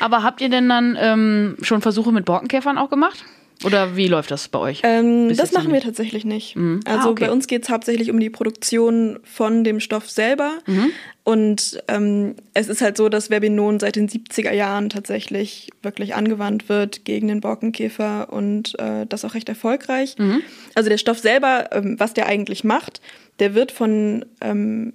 Aber 0.00 0.22
habt 0.22 0.40
ihr 0.40 0.48
denn 0.48 0.68
dann 0.68 0.96
ähm, 1.00 1.56
schon 1.62 1.82
Versuche 1.82 2.12
mit 2.12 2.24
Borkenkäfern 2.24 2.78
auch 2.78 2.90
gemacht? 2.90 3.24
Oder 3.64 3.96
wie 3.96 4.08
läuft 4.08 4.30
das 4.30 4.48
bei 4.48 4.58
euch? 4.58 4.80
Ähm, 4.84 5.34
das 5.36 5.52
machen 5.52 5.72
wir 5.72 5.80
tatsächlich 5.80 6.24
nicht. 6.24 6.56
Mhm. 6.56 6.80
Also 6.86 7.08
ah, 7.08 7.10
okay. 7.10 7.26
bei 7.26 7.32
uns 7.32 7.46
geht 7.46 7.64
es 7.64 7.68
hauptsächlich 7.68 8.10
um 8.10 8.18
die 8.18 8.30
Produktion 8.30 9.18
von 9.22 9.64
dem 9.64 9.80
Stoff 9.80 10.08
selber. 10.08 10.58
Mhm. 10.66 10.90
Und 11.24 11.82
ähm, 11.88 12.36
es 12.54 12.68
ist 12.68 12.80
halt 12.80 12.96
so, 12.96 13.08
dass 13.08 13.28
Verbinon 13.28 13.78
seit 13.78 13.96
den 13.96 14.08
70er 14.08 14.52
Jahren 14.52 14.88
tatsächlich 14.88 15.68
wirklich 15.82 16.14
angewandt 16.14 16.68
wird 16.68 17.04
gegen 17.04 17.28
den 17.28 17.40
Borkenkäfer 17.40 18.32
und 18.32 18.78
äh, 18.78 19.06
das 19.06 19.24
auch 19.24 19.34
recht 19.34 19.48
erfolgreich. 19.48 20.16
Mhm. 20.18 20.42
Also 20.74 20.88
der 20.88 20.98
Stoff 20.98 21.18
selber, 21.18 21.68
ähm, 21.72 22.00
was 22.00 22.14
der 22.14 22.26
eigentlich 22.26 22.64
macht, 22.64 23.02
der 23.40 23.54
wird 23.54 23.72
von 23.72 24.24
ähm, 24.40 24.94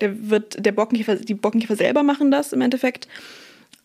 der 0.00 0.30
wird, 0.30 0.64
der 0.64 0.72
Borkenkäfer, 0.72 1.16
die 1.16 1.34
Borkenkäfer 1.34 1.76
selber 1.76 2.02
machen 2.02 2.30
das 2.30 2.52
im 2.52 2.60
Endeffekt. 2.60 3.08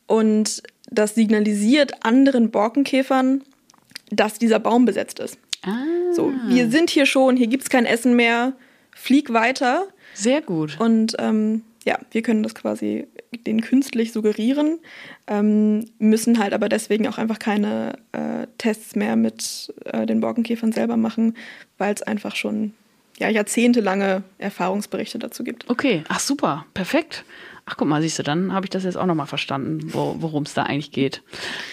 Und 0.08 0.62
das 0.90 1.16
signalisiert 1.16 2.04
anderen 2.04 2.52
Borkenkäfern, 2.52 3.44
dass 4.12 4.40
dieser 4.40 4.60
Baum 4.60 4.86
besetzt 4.86 5.20
ist. 5.20 5.38
Ah. 5.64 6.14
So, 6.14 6.34
wir 6.48 6.70
sind 6.70 6.90
hier 6.90 7.06
schon, 7.06 7.38
hier 7.38 7.48
gibt 7.48 7.64
es 7.64 7.70
kein 7.70 7.86
Essen 7.86 8.16
mehr, 8.16 8.54
flieg 8.92 9.32
weiter. 9.34 9.88
Sehr 10.14 10.42
gut. 10.42 10.80
Und 10.80 11.16
ähm, 11.20 11.64
ja, 11.86 11.98
wir 12.12 12.22
können 12.22 12.44
das 12.44 12.56
quasi 12.56 13.08
den 13.46 13.62
künstlich 13.62 14.12
suggerieren, 14.12 14.80
ähm, 15.28 15.86
müssen 16.00 16.38
halt 16.40 16.54
aber 16.54 16.70
deswegen 16.70 17.08
auch 17.08 17.18
einfach 17.18 17.40
keine 17.40 17.94
äh, 18.12 18.48
Tests 18.58 18.96
mehr 18.96 19.16
mit 19.16 19.74
äh, 19.86 20.06
den 20.06 20.20
Borkenkäfern 20.20 20.72
selber 20.72 20.98
machen, 20.98 21.36
weil 21.78 21.94
es 21.94 22.02
einfach 22.02 22.36
schon 22.36 22.74
ja, 23.18 23.30
jahrzehntelange 23.30 24.24
Erfahrungsberichte 24.38 25.20
dazu 25.20 25.44
gibt. 25.44 25.70
Okay, 25.70 26.04
ach 26.08 26.20
super, 26.20 26.66
perfekt. 26.74 27.24
Ach 27.72 27.78
guck 27.78 27.88
mal, 27.88 28.02
siehst 28.02 28.20
du, 28.20 28.24
dann 28.24 28.52
habe 28.52 28.66
ich 28.66 28.70
das 28.70 28.84
jetzt 28.84 28.98
auch 28.98 29.06
nochmal 29.06 29.28
verstanden, 29.28 29.94
wo, 29.94 30.18
worum 30.20 30.44
es 30.44 30.54
da 30.54 30.64
eigentlich 30.64 30.92
geht. 30.92 31.24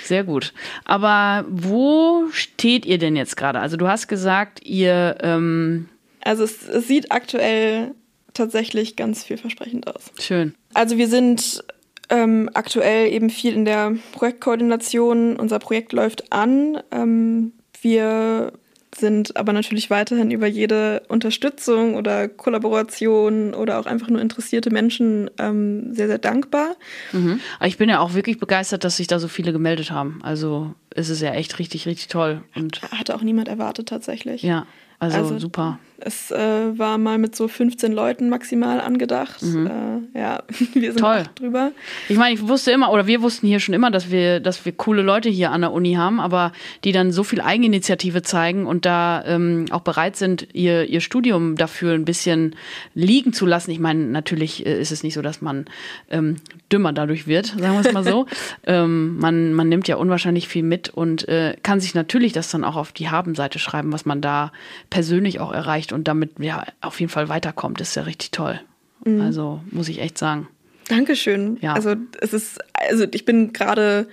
Sehr 0.05 0.23
gut. 0.23 0.55
Aber 0.85 1.45
wo 1.49 2.27
steht 2.31 2.87
ihr 2.87 2.99
denn 2.99 3.17
jetzt 3.17 3.37
gerade? 3.37 3.59
Also 3.59 3.77
du 3.77 3.89
hast 3.89 4.07
gesagt, 4.07 4.65
ihr... 4.65 5.17
Ähm 5.23 5.89
also 6.23 6.45
es, 6.45 6.69
es 6.69 6.87
sieht 6.87 7.11
aktuell 7.11 7.97
tatsächlich 8.33 8.95
ganz 8.95 9.25
vielversprechend 9.25 9.89
aus. 9.89 10.13
Schön. 10.21 10.55
Also 10.73 10.99
wir 10.99 11.09
sind 11.09 11.65
ähm, 12.11 12.49
aktuell 12.55 13.13
eben 13.13 13.29
viel 13.29 13.55
in 13.55 13.65
der 13.65 13.97
Projektkoordination. 14.13 15.35
Unser 15.35 15.59
Projekt 15.59 15.93
läuft 15.93 16.33
an. 16.33 16.81
Ähm, 16.93 17.55
wir 17.83 18.53
sind 18.99 19.37
aber 19.37 19.53
natürlich 19.53 19.91
weiterhin 19.91 20.31
über 20.31 20.47
jede 20.47 21.03
Unterstützung 21.09 21.95
oder 21.95 22.29
Kollaboration 22.29 23.55
oder 23.55 23.79
auch 23.81 23.87
einfach 23.87 24.09
nur 24.09 24.21
interessierte 24.21 24.71
Menschen 24.71 25.31
ähm, 25.39 25.95
sehr, 25.95 26.07
sehr 26.07 26.19
dankbar. 26.19 26.77
Mhm. 27.13 27.41
Ich 27.65 27.79
bin 27.79 27.89
ja 27.89 28.01
auch 28.01 28.15
wirklich 28.15 28.39
begeistert, 28.39 28.85
dass 28.85 28.97
sich 28.97 29.07
da 29.07 29.19
so 29.19 29.29
viele 29.29 29.53
gemeldet 29.53 29.91
haben. 29.91 30.21
Also 30.23 30.75
es 30.91 31.09
ist 31.09 31.23
ja 31.23 31.33
echt 31.33 31.59
richtig, 31.59 31.87
richtig 31.87 32.09
toll. 32.09 32.43
Und 32.55 32.83
Hatte 32.83 33.15
auch 33.15 33.23
niemand 33.23 33.49
erwartet 33.49 33.89
tatsächlich. 33.89 34.43
Ja, 34.43 34.67
also, 34.99 35.19
also 35.19 35.39
super. 35.39 35.79
Es 36.01 36.31
äh, 36.31 36.79
war 36.79 36.97
mal 36.97 37.19
mit 37.19 37.35
so 37.35 37.49
15 37.49 37.91
Leuten 37.91 38.29
maximal 38.29 38.81
angedacht. 38.81 39.43
Mhm. 39.43 39.67
Äh, 40.15 40.19
ja, 40.19 40.43
wir 40.75 40.93
sind 40.93 41.01
Toll. 41.01 41.25
drüber. 41.35 41.73
Ich 42.09 42.17
meine, 42.17 42.35
ich 42.35 42.47
wusste 42.47 42.71
immer, 42.71 42.93
oder 42.93 43.09
wir 43.09 43.21
wussten 43.21 43.49
hier 43.49 43.59
schon 43.59 43.75
immer, 43.75 43.91
dass 43.91 44.09
wir, 44.09 44.39
dass 44.39 44.65
wir 44.65 44.71
coole 44.73 45.03
Leute 45.03 45.29
hier 45.29 45.51
an 45.51 45.63
der 45.63 45.73
Uni 45.73 45.95
haben, 45.95 46.21
aber 46.21 46.53
die 46.85 46.93
dann 46.93 47.11
so 47.11 47.25
viel 47.25 47.41
Eigeninitiative 47.41 48.23
zeigen 48.23 48.67
und 48.67 48.87
da 48.87 49.25
ähm, 49.27 49.67
auch 49.71 49.81
bereit 49.81 50.15
sind, 50.15 50.47
ihr, 50.53 50.85
ihr 50.85 51.01
Studium 51.01 51.57
dafür 51.57 51.95
ein 51.95 52.05
bisschen 52.05 52.55
liegen 52.95 53.33
zu 53.33 53.45
lassen. 53.45 53.73
Ich 53.73 53.81
meine, 53.81 54.05
natürlich 54.05 54.65
äh, 54.65 54.81
ist 54.81 54.93
es 54.93 55.03
nicht 55.03 55.15
so, 55.15 55.23
dass 55.23 55.43
man 55.43 55.65
ähm, 56.11 56.37
dümmer 56.73 56.93
dadurch 56.93 57.27
wird, 57.27 57.47
sagen 57.47 57.75
wir 57.75 57.81
es 57.81 57.93
mal 57.93 58.05
so. 58.05 58.27
ähm, 58.67 59.19
man, 59.19 59.53
man 59.53 59.69
nimmt 59.69 59.89
ja 59.89 59.97
unwahrscheinlich 59.97 60.47
viel 60.47 60.63
mit 60.63 60.91
und 60.91 61.27
äh, 61.27 61.57
kann 61.65 61.81
sich 61.81 61.95
natürlich 61.95 62.33
das 62.33 62.53
dann 62.53 62.63
auch 62.63 62.77
auf 62.77 62.93
die 62.93 63.09
Habenseite 63.09 63.59
schreiben, 63.59 63.93
was 63.93 64.07
man 64.07 64.21
da 64.21 64.53
persönlich 64.91 65.41
auch 65.41 65.53
erreicht 65.53 65.88
erreicht 65.89 65.93
und 65.93 66.09
damit 66.09 66.39
ja 66.39 66.65
auf 66.81 67.01
jeden 67.01 67.11
Fall 67.11 67.29
weiterkommt, 67.29 67.81
ist 67.81 67.95
ja 67.95 68.03
richtig 68.03 68.31
toll. 68.31 68.61
Mhm. 69.05 69.21
Also 69.21 69.61
muss 69.71 69.89
ich 69.89 70.01
echt 70.01 70.19
sagen. 70.19 70.49
Dankeschön. 70.89 71.59
Ja. 71.61 71.75
Also 71.75 71.95
es 72.21 72.33
ist, 72.33 72.59
also 72.73 73.07
ich 73.13 73.25
bin 73.25 73.53
gerade 73.53 74.09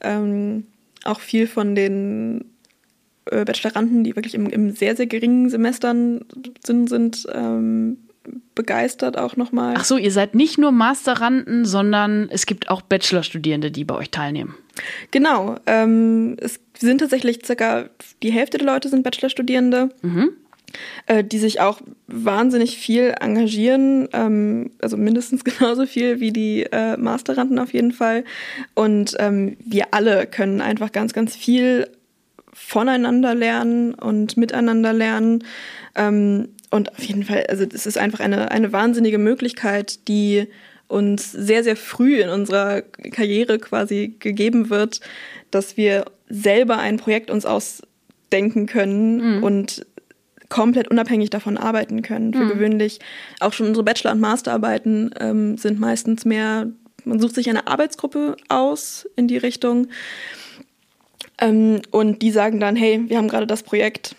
ähm, 0.00 0.66
auch 1.04 1.20
viel 1.20 1.46
von 1.46 1.74
den 1.74 2.44
äh, 3.26 3.44
Bacheloranden, 3.44 4.04
die 4.04 4.16
wirklich 4.16 4.34
im, 4.34 4.48
im, 4.48 4.72
sehr, 4.72 4.96
sehr 4.96 5.06
geringen 5.06 5.48
Semestern 5.48 6.24
sind, 6.64 6.88
sind 6.88 7.26
ähm, 7.32 7.98
begeistert 8.54 9.16
auch 9.16 9.36
nochmal. 9.36 9.74
Ach 9.78 9.84
so, 9.84 9.96
ihr 9.96 10.10
seid 10.10 10.34
nicht 10.34 10.58
nur 10.58 10.72
Masteranden, 10.72 11.64
sondern 11.64 12.28
es 12.30 12.46
gibt 12.46 12.68
auch 12.68 12.82
Bachelorstudierende, 12.82 13.70
die 13.70 13.84
bei 13.84 13.94
euch 13.94 14.10
teilnehmen. 14.10 14.54
Genau. 15.12 15.56
Ähm, 15.66 16.36
es 16.40 16.60
sind 16.76 16.98
tatsächlich 16.98 17.46
circa 17.46 17.88
die 18.22 18.32
Hälfte 18.32 18.58
der 18.58 18.66
Leute 18.66 18.88
sind 18.88 19.02
Bachelorstudierende. 19.02 19.90
Mhm. 20.02 20.32
Äh, 21.06 21.24
die 21.24 21.38
sich 21.38 21.60
auch 21.60 21.80
wahnsinnig 22.06 22.76
viel 22.76 23.14
engagieren, 23.20 24.08
ähm, 24.12 24.70
also 24.80 24.96
mindestens 24.96 25.44
genauso 25.58 25.86
viel 25.86 26.20
wie 26.20 26.32
die 26.32 26.64
äh, 26.64 26.96
Masteranden 26.96 27.58
auf 27.58 27.72
jeden 27.72 27.92
Fall. 27.92 28.24
Und 28.74 29.16
ähm, 29.18 29.56
wir 29.64 29.86
alle 29.92 30.26
können 30.26 30.60
einfach 30.60 30.92
ganz, 30.92 31.12
ganz 31.12 31.34
viel 31.34 31.88
voneinander 32.52 33.34
lernen 33.34 33.94
und 33.94 34.36
miteinander 34.36 34.92
lernen. 34.92 35.44
Ähm, 35.94 36.48
und 36.70 36.92
auf 36.92 37.02
jeden 37.02 37.24
Fall, 37.24 37.46
also 37.48 37.64
es 37.72 37.86
ist 37.86 37.96
einfach 37.96 38.20
eine, 38.20 38.50
eine 38.50 38.72
wahnsinnige 38.72 39.18
Möglichkeit, 39.18 40.06
die 40.08 40.48
uns 40.88 41.32
sehr, 41.32 41.64
sehr 41.64 41.76
früh 41.76 42.20
in 42.20 42.28
unserer 42.28 42.82
Karriere 42.82 43.58
quasi 43.58 44.16
gegeben 44.18 44.70
wird, 44.70 45.00
dass 45.50 45.76
wir 45.76 46.04
selber 46.28 46.78
ein 46.78 46.98
Projekt 46.98 47.30
uns 47.30 47.46
ausdenken 47.46 48.66
können 48.66 49.36
mhm. 49.38 49.42
und 49.42 49.86
komplett 50.48 50.88
unabhängig 50.88 51.30
davon 51.30 51.56
arbeiten 51.56 52.02
können. 52.02 52.32
Für 52.32 52.44
mhm. 52.44 52.48
gewöhnlich 52.48 52.98
auch 53.40 53.52
schon 53.52 53.66
unsere 53.66 53.84
Bachelor- 53.84 54.12
und 54.12 54.20
Masterarbeiten 54.20 55.14
ähm, 55.20 55.58
sind 55.58 55.78
meistens 55.78 56.24
mehr, 56.24 56.68
man 57.04 57.20
sucht 57.20 57.34
sich 57.34 57.48
eine 57.48 57.66
Arbeitsgruppe 57.66 58.36
aus 58.48 59.08
in 59.16 59.28
die 59.28 59.36
Richtung 59.36 59.88
ähm, 61.40 61.80
und 61.90 62.22
die 62.22 62.30
sagen 62.30 62.60
dann, 62.60 62.76
hey, 62.76 63.04
wir 63.08 63.18
haben 63.18 63.28
gerade 63.28 63.46
das 63.46 63.62
Projekt, 63.62 64.16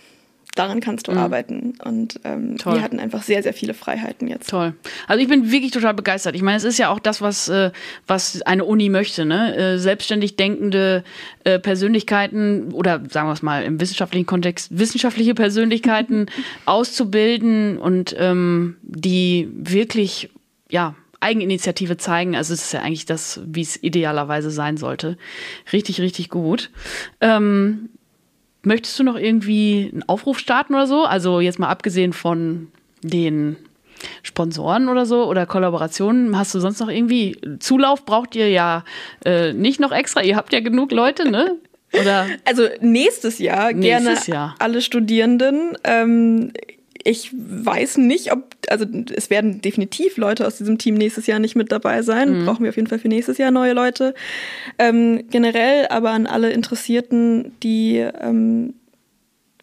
daran 0.56 0.80
kannst 0.80 1.08
du 1.08 1.12
mhm. 1.12 1.18
arbeiten. 1.18 1.74
Und 1.84 2.20
ähm, 2.24 2.58
wir 2.64 2.82
hatten 2.82 3.00
einfach 3.00 3.24
sehr, 3.24 3.44
sehr 3.44 3.54
viele 3.54 3.74
Freiheiten 3.74 4.28
jetzt. 4.28 4.50
Toll. 4.50 4.74
Also 5.08 5.22
ich 5.22 5.30
bin 5.30 5.52
wirklich 5.52 5.72
total 5.72 5.94
begeistert. 5.94 6.36
Ich 6.36 6.42
meine, 6.42 6.58
es 6.58 6.64
ist 6.64 6.78
ja 6.78 6.90
auch 6.90 7.00
das, 7.00 7.22
was, 7.22 7.50
äh, 7.50 7.72
was 8.08 8.42
eine 8.44 8.66
Uni 8.66 8.90
möchte. 8.90 9.26
Ne? 9.26 9.56
Äh, 9.56 9.78
selbstständig 9.78 10.36
denkende 10.36 11.04
äh, 11.44 11.60
Persönlichkeiten 11.60 12.72
oder 12.74 13.02
sagen 13.10 13.28
wir 13.28 13.34
es 13.34 13.42
mal 13.42 13.64
im 13.64 13.80
wissenschaftlichen 13.80 14.26
Kontext, 14.26 14.78
wissenschaftliche 14.78 15.34
Persönlichkeiten 15.34 16.28
auszubilden 16.66 17.78
und 17.78 18.16
ähm, 18.18 18.78
die 18.82 19.50
wirklich, 19.54 20.30
ja, 20.70 20.96
Eigeninitiative 21.22 21.98
zeigen. 21.98 22.36
Also 22.36 22.54
es 22.54 22.64
ist 22.64 22.72
ja 22.74 22.82
eigentlich 22.82 23.06
das, 23.06 23.42
wie 23.46 23.62
es 23.62 23.82
idealerweise 23.82 24.52
sein 24.52 24.78
sollte. 24.78 25.18
Richtig, 25.74 26.00
richtig 26.00 26.30
gut. 26.30 26.72
Ähm, 27.20 27.90
möchtest 28.63 28.98
du 29.00 29.04
noch 29.04 29.15
irgendwie 29.15 29.89
einen 29.91 30.04
Aufruf 30.08 30.39
starten 30.39 30.74
oder 30.76 30.88
so? 30.88 31.04
Also 31.06 31.39
jetzt 31.39 31.60
mal 31.60 31.69
abgesehen 31.69 32.13
von 32.13 32.67
den 33.02 33.56
Sponsoren 34.24 34.89
oder 34.89 35.06
so 35.06 35.26
oder 35.26 35.45
Kollaborationen? 35.45 36.38
Hast 36.38 36.56
du 36.56 36.60
sonst 36.60 36.80
noch 36.80 36.89
irgendwie 36.89 37.38
Zulauf? 37.60 38.06
Braucht 38.06 38.36
ihr 38.36 38.50
ja 38.50 38.84
äh, 39.26 39.54
nicht 39.54 39.80
noch 39.80 39.91
extra? 39.91 40.22
Ihr 40.24 40.36
habt 40.36 40.54
ja 40.54 40.60
genug 40.60 40.91
Leute, 40.91 41.30
ne? 41.30 41.58
Oder? 41.93 42.28
Also 42.45 42.67
nächstes 42.82 43.39
Jahr 43.39 43.74
Nächstes 43.74 44.26
gerne 44.26 44.38
Jahr. 44.38 44.56
alle 44.60 44.82
Studierenden. 44.82 45.78
Ähm, 45.84 46.54
ich 47.04 47.32
weiß 47.34 47.98
nicht, 47.98 48.32
ob, 48.32 48.56
also 48.70 48.86
es 49.16 49.30
werden 49.30 49.62
definitiv 49.62 50.18
Leute 50.18 50.46
aus 50.46 50.58
diesem 50.58 50.78
Team 50.78 50.96
nächstes 50.96 51.28
Jahr 51.28 51.40
nicht 51.40 51.56
mit 51.56 51.72
dabei 51.72 52.02
sein. 52.02 52.46
Brauchen 52.46 52.64
wir 52.64 52.70
auf 52.70 52.76
jeden 52.76 52.88
Fall 52.88 53.00
für 53.00 53.08
nächstes 53.08 53.38
Jahr 53.38 53.52
neue 53.52 53.74
Leute. 53.74 54.14
Ähm, 54.78 55.24
generell 55.30 55.88
aber 55.88 56.12
an 56.12 56.28
alle 56.28 56.52
Interessierten, 56.52 57.54
die 57.64 57.98
ähm, 57.98 58.74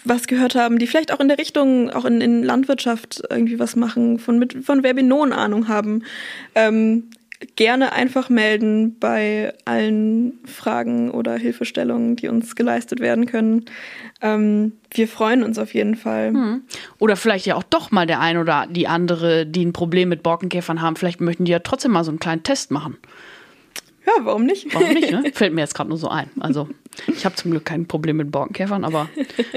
was 0.04 0.26
gehört 0.26 0.54
haben, 0.54 0.78
die 0.78 0.86
vielleicht 0.86 1.12
auch 1.12 1.20
in 1.20 1.28
der 1.28 1.38
Richtung, 1.38 1.90
auch 1.90 2.04
in, 2.04 2.20
in 2.20 2.42
Landwirtschaft 2.42 3.22
irgendwie 3.28 3.58
was 3.58 3.76
machen, 3.76 4.18
von, 4.18 4.38
mit, 4.38 4.64
von 4.64 4.82
Verbinon 4.82 5.32
Ahnung 5.32 5.68
haben. 5.68 6.04
Ähm, 6.54 7.10
gerne 7.56 7.92
einfach 7.92 8.28
melden 8.28 8.98
bei 8.98 9.52
allen 9.64 10.38
Fragen 10.44 11.10
oder 11.10 11.36
Hilfestellungen, 11.36 12.16
die 12.16 12.28
uns 12.28 12.56
geleistet 12.56 13.00
werden 13.00 13.26
können. 13.26 13.66
Ähm, 14.22 14.72
wir 14.90 15.08
freuen 15.08 15.42
uns 15.42 15.58
auf 15.58 15.74
jeden 15.74 15.96
Fall. 15.96 16.32
Oder 16.98 17.16
vielleicht 17.16 17.46
ja 17.46 17.56
auch 17.56 17.62
doch 17.62 17.90
mal 17.90 18.06
der 18.06 18.20
ein 18.20 18.38
oder 18.38 18.66
die 18.68 18.88
andere, 18.88 19.46
die 19.46 19.64
ein 19.64 19.72
Problem 19.72 20.08
mit 20.08 20.22
Borkenkäfern 20.22 20.80
haben. 20.80 20.96
Vielleicht 20.96 21.20
möchten 21.20 21.44
die 21.44 21.52
ja 21.52 21.58
trotzdem 21.58 21.92
mal 21.92 22.04
so 22.04 22.10
einen 22.10 22.20
kleinen 22.20 22.42
Test 22.42 22.70
machen. 22.70 22.96
Ja, 24.06 24.12
warum 24.24 24.46
nicht? 24.46 24.72
Warum 24.72 24.92
nicht, 24.94 25.10
ne? 25.10 25.24
Fällt 25.34 25.52
mir 25.52 25.62
jetzt 25.62 25.74
gerade 25.74 25.88
nur 25.88 25.98
so 25.98 26.08
ein. 26.08 26.30
Also, 26.38 26.68
ich 27.06 27.24
habe 27.24 27.34
zum 27.36 27.50
Glück 27.50 27.64
kein 27.64 27.86
Problem 27.86 28.16
mit 28.16 28.30
Borkenkäfern, 28.30 28.84
aber 28.84 29.08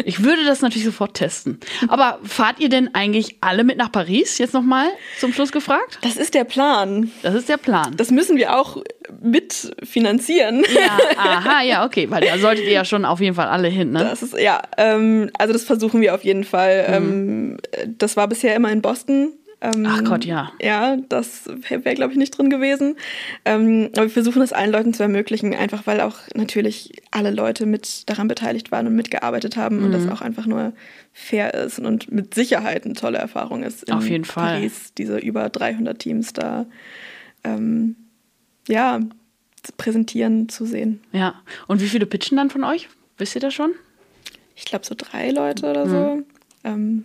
ich 0.06 0.24
würde 0.24 0.46
das 0.46 0.62
natürlich 0.62 0.86
sofort 0.86 1.16
testen. 1.16 1.60
Aber 1.88 2.20
fahrt 2.24 2.60
ihr 2.60 2.70
denn 2.70 2.94
eigentlich 2.94 3.38
alle 3.42 3.64
mit 3.64 3.78
nach 3.78 3.92
Paris? 3.92 4.38
Jetzt 4.38 4.54
nochmal 4.54 4.88
zum 5.20 5.34
Schluss 5.34 5.52
gefragt? 5.52 6.00
Das 6.02 6.18
ist 6.18 6.34
der 6.34 6.44
Plan. 6.44 7.12
Das 7.22 7.36
ist 7.36 7.50
der 7.50 7.58
Plan. 7.58 7.96
Das 7.98 8.12
müssen 8.12 8.38
wir 8.38 8.58
auch 8.58 8.84
mitfinanzieren. 9.22 10.64
ja, 10.74 10.98
aha, 11.18 11.64
ja, 11.64 11.86
okay, 11.86 12.10
weil 12.10 12.22
da 12.22 12.38
solltet 12.38 12.66
ihr 12.66 12.72
ja 12.72 12.86
schon 12.86 13.06
auf 13.06 13.20
jeden 13.20 13.36
Fall 13.36 13.48
alle 13.48 13.68
hin, 13.68 13.92
ne? 13.92 14.00
Das 14.00 14.22
ist, 14.22 14.38
ja, 14.38 14.62
ähm, 14.78 15.30
also 15.38 15.54
das 15.54 15.64
versuchen 15.64 16.02
wir 16.02 16.16
auf 16.16 16.24
jeden 16.24 16.44
Fall. 16.44 16.86
Ähm, 16.88 17.58
das 17.98 18.18
war 18.18 18.28
bisher 18.28 18.56
immer 18.56 18.72
in 18.72 18.82
Boston. 18.82 19.34
Ähm, 19.62 19.86
Ach 19.86 20.04
Gott, 20.06 20.24
ja. 20.24 20.54
Ja, 20.62 20.96
das 21.10 21.48
wäre, 21.48 21.84
wär, 21.84 21.94
glaube 21.94 22.14
ich, 22.14 22.18
nicht 22.18 22.38
drin 22.38 22.50
gewesen. 22.50 22.96
Ähm, 23.44 23.90
aber 23.94 24.04
wir 24.04 24.10
versuchen 24.10 24.42
es 24.42 24.54
allen 24.54 24.72
Leuten 24.72 24.94
zu 24.94 25.04
ermöglichen, 25.04 25.54
einfach 25.54 25.86
weil 25.86 26.00
auch 26.00 26.18
natürlich 26.34 26.94
alle 27.12 27.32
Leute 27.32 27.66
mit 27.66 28.10
daran 28.10 28.30
beteiligt 28.30 28.72
waren 28.72 28.88
und 28.88 28.96
mitgearbeitet 28.96 29.58
haben 29.58 29.84
und 29.84 29.92
das 29.92 30.06
Mhm. 30.06 30.12
auch 30.12 30.22
einfach 30.22 30.46
nur 30.46 30.72
fair 31.12 31.54
ist 31.54 31.78
und 31.80 32.10
mit 32.10 32.34
Sicherheit 32.36 32.86
eine 32.86 32.94
tolle 32.94 33.18
Erfahrung 33.18 33.64
ist. 33.64 33.84
In 33.84 33.96
Auf 33.96 34.10
jeden 34.10 34.24
Fall. 34.24 34.54
Paris, 34.60 34.94
diese 34.98 35.18
über 35.18 35.50
300 35.50 36.00
Teams 36.00 36.32
da, 36.32 36.66
ähm, 37.44 37.98
ja, 38.70 39.02
präsentieren, 39.78 40.48
zu 40.48 40.66
sehen. 40.66 41.02
Ja. 41.12 41.36
Und 41.68 41.82
wie 41.82 41.88
viele 41.90 42.06
pitchen 42.06 42.38
dann 42.38 42.50
von 42.50 42.64
euch? 42.64 42.88
Wisst 43.18 43.36
ihr 43.36 43.42
das 43.42 43.54
schon? 43.54 43.72
ich 44.56 44.66
glaube, 44.66 44.86
so 44.86 44.94
drei 44.98 45.32
Leute 45.32 45.70
oder 45.70 45.86
Mhm. 45.86 45.90
so. 45.90 46.22
Ähm, 46.66 47.04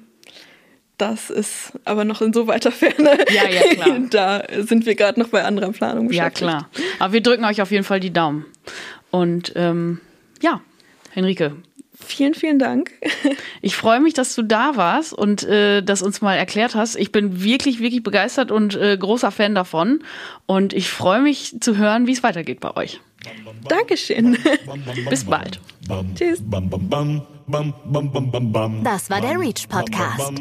das 0.99 1.31
ist 1.31 1.73
aber 1.85 2.05
noch 2.05 2.23
in 2.23 2.33
so 2.33 2.47
weiter 2.47 2.71
Ferne. 2.71 3.19
Ja, 3.33 3.49
ja, 3.49 3.63
klar. 3.75 4.01
da 4.11 4.43
sind 4.63 4.87
wir 4.87 4.95
gerade 4.95 5.19
noch 5.21 5.29
bei 5.29 5.45
anderer 5.45 5.73
Planung 5.73 6.05
Ja, 6.11 6.25
beschäftigt. 6.29 6.39
klar. 6.39 6.69
Aber 6.99 7.13
wir 7.13 7.23
drücken 7.23 7.45
euch 7.45 7.61
auf 7.63 7.71
jeden 7.71 7.85
Fall 7.85 8.01
die 8.01 8.13
Daumen. 8.13 8.45
Und 9.11 9.53
ähm, 9.57 10.01
ja, 10.41 10.61
Henrike, 11.11 11.57
Vielen, 12.07 12.35
vielen 12.35 12.59
Dank. 12.59 12.91
Ich 13.63 13.77
freue 13.77 14.01
mich, 14.01 14.15
dass 14.15 14.35
du 14.35 14.43
da 14.43 14.77
warst 14.77 15.13
und 15.13 15.45
äh, 15.45 15.81
das 15.83 16.03
uns 16.03 16.21
mal 16.21 16.35
erklärt 16.35 16.75
hast. 16.75 16.97
Ich 16.97 17.13
bin 17.13 17.43
wirklich, 17.43 17.79
wirklich 17.81 18.03
begeistert 18.03 18.51
und 18.51 18.75
äh, 18.75 18.97
großer 18.99 19.31
Fan 19.31 19.55
davon. 19.55 20.03
Und 20.47 20.73
ich 20.73 20.91
freue 20.91 21.23
mich 21.23 21.57
zu 21.61 21.77
hören, 21.77 22.07
wie 22.07 22.13
es 22.13 22.23
weitergeht 22.23 22.61
bei 22.61 22.77
euch. 22.77 23.01
Dankeschön. 23.69 24.37
Bis 25.09 25.25
bald. 25.25 25.61
Tschüss. 26.15 26.43
Das 28.83 29.11
war 29.11 29.21
der 29.21 29.39
Reach 29.39 29.69
Podcast. 29.69 30.33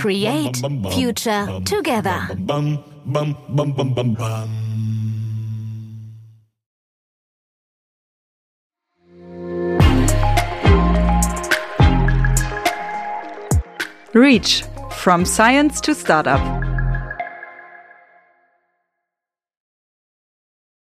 Create 0.00 0.56
Future 0.92 1.62
Together. 1.64 2.28
Reach 14.14 14.64
from 14.90 15.24
Science 15.24 15.80
to 15.82 15.94
Startup. 15.94 16.57